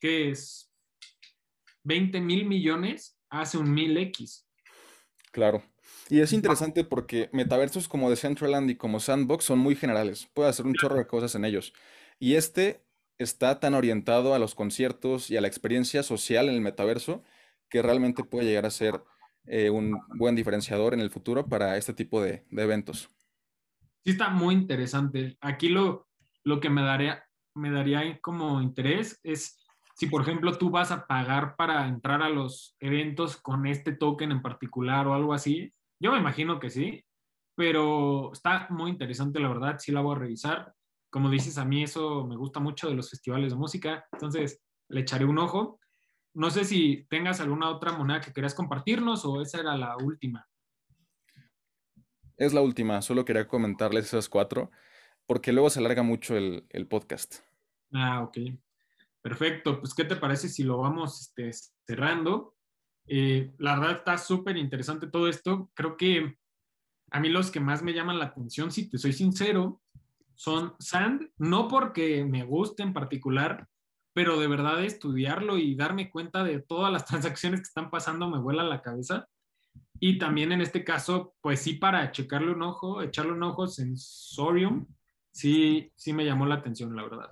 ¿qué 0.00 0.30
es? 0.30 0.72
20 1.84 2.22
mil 2.22 2.46
millones, 2.46 3.18
hace 3.28 3.58
un 3.58 3.76
1000X. 3.76 4.46
Claro. 5.30 5.62
Y 6.08 6.20
es 6.20 6.32
interesante 6.32 6.84
porque 6.84 7.28
metaversos 7.34 7.86
como 7.86 8.08
Decentraland 8.08 8.70
y 8.70 8.76
como 8.76 8.98
Sandbox 8.98 9.44
son 9.44 9.58
muy 9.58 9.76
generales. 9.76 10.26
Puede 10.32 10.48
hacer 10.48 10.64
un 10.64 10.72
chorro 10.72 10.96
de 10.96 11.06
cosas 11.06 11.34
en 11.34 11.44
ellos. 11.44 11.74
Y 12.18 12.36
este 12.36 12.85
está 13.18 13.60
tan 13.60 13.74
orientado 13.74 14.34
a 14.34 14.38
los 14.38 14.54
conciertos 14.54 15.30
y 15.30 15.36
a 15.36 15.40
la 15.40 15.48
experiencia 15.48 16.02
social 16.02 16.48
en 16.48 16.54
el 16.54 16.60
metaverso 16.60 17.22
que 17.68 17.82
realmente 17.82 18.24
puede 18.24 18.46
llegar 18.46 18.66
a 18.66 18.70
ser 18.70 19.02
eh, 19.46 19.70
un 19.70 20.00
buen 20.16 20.34
diferenciador 20.34 20.94
en 20.94 21.00
el 21.00 21.10
futuro 21.10 21.46
para 21.46 21.76
este 21.76 21.94
tipo 21.94 22.20
de, 22.20 22.44
eventos. 22.50 23.10
Sí, 24.04 24.12
está 24.12 24.28
muy 24.28 24.54
interesante. 24.54 25.36
Aquí 25.40 25.68
lo, 25.68 26.08
lo 26.44 26.60
que 26.60 26.70
me 26.70 26.82
daría, 26.82 27.24
me 27.54 27.70
daría 27.70 28.20
como 28.20 28.60
interés 28.60 29.18
es 29.22 29.58
si, 29.96 30.08
por 30.08 30.20
ejemplo, 30.20 30.58
tú 30.58 30.70
vas 30.70 30.92
a 30.92 31.06
pagar 31.06 31.56
para 31.56 31.88
entrar 31.88 32.22
a 32.22 32.28
los 32.28 32.76
eventos 32.80 33.38
con 33.38 33.66
este 33.66 33.92
token 33.92 34.30
en 34.30 34.42
particular 34.42 35.06
o 35.06 35.14
algo 35.14 35.32
así. 35.32 35.72
Yo 35.98 36.12
me 36.12 36.18
imagino 36.18 36.60
que 36.60 36.68
sí, 36.68 37.02
pero 37.54 38.30
está 38.32 38.66
muy 38.68 38.90
interesante, 38.90 39.40
la 39.40 39.48
verdad, 39.48 39.78
sí 39.78 39.92
la 39.92 40.02
voy 40.02 40.14
a 40.14 40.18
revisar. 40.18 40.74
Como 41.16 41.30
dices, 41.30 41.56
a 41.56 41.64
mí 41.64 41.82
eso 41.82 42.26
me 42.26 42.36
gusta 42.36 42.60
mucho 42.60 42.90
de 42.90 42.94
los 42.94 43.08
festivales 43.08 43.52
de 43.52 43.56
música, 43.56 44.06
entonces 44.12 44.60
le 44.90 45.00
echaré 45.00 45.24
un 45.24 45.38
ojo. 45.38 45.80
No 46.34 46.50
sé 46.50 46.66
si 46.66 47.06
tengas 47.08 47.40
alguna 47.40 47.70
otra 47.70 47.92
moneda 47.92 48.20
que 48.20 48.34
querías 48.34 48.54
compartirnos 48.54 49.24
o 49.24 49.40
esa 49.40 49.60
era 49.60 49.74
la 49.78 49.96
última. 49.96 50.46
Es 52.36 52.52
la 52.52 52.60
última, 52.60 53.00
solo 53.00 53.24
quería 53.24 53.48
comentarles 53.48 54.04
esas 54.04 54.28
cuatro, 54.28 54.70
porque 55.24 55.54
luego 55.54 55.70
se 55.70 55.78
alarga 55.78 56.02
mucho 56.02 56.36
el, 56.36 56.86
podcast. 56.86 57.36
Ah, 57.94 58.22
ok. 58.22 58.36
Perfecto, 59.22 59.80
pues 59.80 59.94
¿qué 59.94 60.04
te 60.04 60.16
parece 60.16 60.50
si 60.50 60.64
lo 60.64 60.76
vamos 60.76 61.22
este, 61.22 61.50
cerrando? 61.86 62.56
Eh, 63.06 63.54
la 63.56 63.78
verdad 63.78 63.96
está 63.96 64.18
súper 64.18 64.58
interesante 64.58 65.06
todo 65.06 65.30
esto. 65.30 65.70
Creo 65.72 65.96
que 65.96 66.36
a 67.10 67.20
mí 67.20 67.30
los 67.30 67.50
que 67.50 67.60
más 67.60 67.82
me 67.82 67.94
llaman 67.94 68.18
la 68.18 68.26
atención, 68.26 68.70
si 68.70 68.90
te 68.90 68.98
soy 68.98 69.14
sincero, 69.14 69.80
son 70.36 70.74
Sand, 70.78 71.30
no 71.38 71.68
porque 71.68 72.24
me 72.24 72.44
guste 72.44 72.82
en 72.82 72.92
particular, 72.92 73.66
pero 74.12 74.38
de 74.38 74.46
verdad 74.46 74.84
estudiarlo 74.84 75.58
y 75.58 75.74
darme 75.74 76.10
cuenta 76.10 76.44
de 76.44 76.60
todas 76.60 76.92
las 76.92 77.04
transacciones 77.06 77.60
que 77.60 77.68
están 77.68 77.90
pasando 77.90 78.28
me 78.28 78.38
vuela 78.38 78.62
la 78.62 78.82
cabeza. 78.82 79.28
Y 79.98 80.18
también 80.18 80.52
en 80.52 80.60
este 80.60 80.84
caso, 80.84 81.34
pues 81.40 81.60
sí, 81.60 81.74
para 81.74 82.10
checarle 82.12 82.52
un 82.52 82.62
ojo, 82.62 83.02
echarle 83.02 83.32
un 83.32 83.42
ojo, 83.42 83.66
Sensorium, 83.66 84.86
sí, 85.32 85.90
sí 85.96 86.12
me 86.12 86.24
llamó 86.24 86.46
la 86.46 86.56
atención, 86.56 86.94
la 86.94 87.02
verdad. 87.02 87.30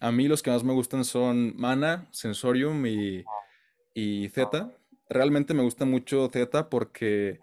A 0.00 0.12
mí 0.12 0.28
los 0.28 0.42
que 0.42 0.50
más 0.50 0.62
me 0.62 0.74
gustan 0.74 1.04
son 1.04 1.54
Mana, 1.56 2.06
Sensorium 2.12 2.84
y, 2.86 3.24
y 3.94 4.28
Zeta. 4.28 4.76
Realmente 5.08 5.54
me 5.54 5.62
gusta 5.62 5.86
mucho 5.86 6.28
Zeta 6.30 6.68
porque 6.68 7.40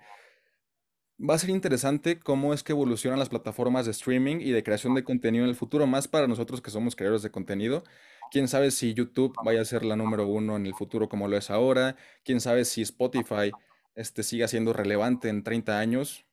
Va 1.28 1.36
a 1.36 1.38
ser 1.38 1.52
interesante 1.52 2.20
cómo 2.20 2.54
es 2.54 2.64
que 2.64 2.74
evolucionan 2.74 3.18
las 3.18 3.30
plataformas 3.30 3.86
de 3.86 3.92
streaming 3.92 4.38
y 4.42 4.52
de 4.52 4.62
creación 4.62 4.94
de 4.94 5.06
contenido 5.06 5.46
en 5.46 5.50
el 5.50 5.56
futuro, 5.56 5.88
más 5.88 6.10
para 6.10 6.28
nosotros 6.28 6.60
que 6.60 6.70
somos 6.70 6.98
creadores 6.98 7.22
de 7.22 7.32
contenido. 7.32 7.86
Quién 8.30 8.50
sabe 8.50 8.72
si 8.72 8.94
YouTube 8.94 9.34
vaya 9.46 9.62
a 9.62 9.66
ser 9.66 9.86
la 9.86 9.96
número 9.96 10.28
uno 10.28 10.58
en 10.58 10.66
el 10.66 10.74
futuro 10.74 11.08
como 11.08 11.30
lo 11.30 11.38
es 11.38 11.50
ahora. 11.50 11.96
Quién 12.26 12.42
sabe 12.42 12.66
si 12.66 12.82
Spotify 12.82 13.52
este, 13.96 14.22
siga 14.24 14.50
siendo 14.50 14.74
relevante 14.74 15.30
en 15.30 15.44
30 15.44 15.80
años, 15.80 16.26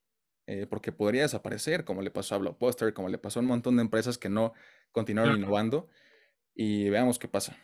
eh, 0.48 0.66
porque 0.68 0.90
podría 0.90 1.22
desaparecer, 1.22 1.84
como 1.84 2.02
le 2.02 2.10
pasó 2.10 2.34
a 2.34 2.38
Blockbuster, 2.38 2.92
como 2.92 3.08
le 3.08 3.18
pasó 3.18 3.38
a 3.38 3.42
un 3.42 3.48
montón 3.48 3.76
de 3.76 3.82
empresas 3.82 4.18
que 4.18 4.28
no 4.28 4.54
continuaron 4.90 5.36
innovando. 5.36 5.86
Y 6.52 6.88
veamos 6.88 7.20
qué 7.20 7.28
pasa. 7.28 7.56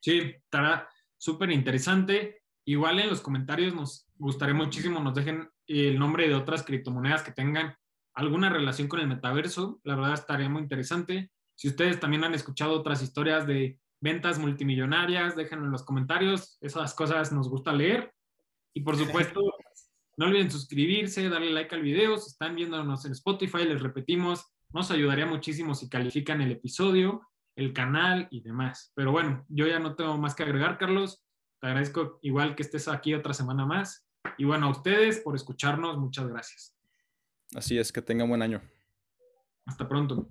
Sí, 0.00 0.18
estará 0.18 0.88
súper 1.16 1.52
interesante. 1.52 2.42
Igual 2.64 2.98
en 2.98 3.10
los 3.10 3.20
comentarios 3.20 3.74
nos 3.74 4.08
gustaría 4.16 4.54
muchísimo 4.54 4.98
nos 4.98 5.14
dejen 5.14 5.48
el 5.68 5.98
nombre 5.98 6.28
de 6.28 6.34
otras 6.34 6.64
criptomonedas 6.64 7.22
que 7.22 7.32
tengan 7.32 7.76
alguna 8.14 8.48
relación 8.48 8.88
con 8.88 9.00
el 9.00 9.06
metaverso. 9.06 9.80
La 9.84 9.94
verdad 9.94 10.14
estaría 10.14 10.48
muy 10.48 10.62
interesante. 10.62 11.30
Si 11.54 11.68
ustedes 11.68 12.00
también 12.00 12.24
han 12.24 12.34
escuchado 12.34 12.72
otras 12.72 13.02
historias 13.02 13.46
de 13.46 13.78
ventas 14.00 14.38
multimillonarias, 14.38 15.36
déjenlo 15.36 15.66
en 15.66 15.72
los 15.72 15.84
comentarios. 15.84 16.56
Esas 16.60 16.94
cosas 16.94 17.32
nos 17.32 17.48
gusta 17.48 17.72
leer. 17.72 18.12
Y 18.74 18.80
por 18.80 18.96
supuesto, 18.98 19.40
no 20.16 20.26
olviden 20.26 20.50
suscribirse, 20.50 21.28
darle 21.28 21.50
like 21.50 21.74
al 21.74 21.82
video. 21.82 22.16
Si 22.16 22.30
están 22.30 22.56
viéndonos 22.56 23.04
en 23.04 23.12
Spotify, 23.12 23.64
les 23.64 23.82
repetimos, 23.82 24.52
nos 24.72 24.90
ayudaría 24.90 25.26
muchísimo 25.26 25.74
si 25.74 25.88
califican 25.88 26.40
el 26.40 26.52
episodio, 26.52 27.22
el 27.56 27.72
canal 27.72 28.26
y 28.30 28.40
demás. 28.40 28.92
Pero 28.94 29.12
bueno, 29.12 29.44
yo 29.48 29.66
ya 29.66 29.78
no 29.78 29.94
tengo 29.94 30.16
más 30.18 30.34
que 30.34 30.42
agregar, 30.42 30.78
Carlos. 30.78 31.24
Te 31.60 31.68
agradezco 31.68 32.18
igual 32.22 32.56
que 32.56 32.62
estés 32.62 32.88
aquí 32.88 33.14
otra 33.14 33.34
semana 33.34 33.66
más. 33.66 34.07
Y 34.36 34.44
bueno, 34.44 34.66
a 34.66 34.70
ustedes 34.70 35.18
por 35.20 35.34
escucharnos, 35.34 35.96
muchas 35.98 36.26
gracias. 36.28 36.74
Así 37.54 37.78
es, 37.78 37.92
que 37.92 38.02
tengan 38.02 38.28
buen 38.28 38.42
año. 38.42 38.60
Hasta 39.64 39.88
pronto. 39.88 40.28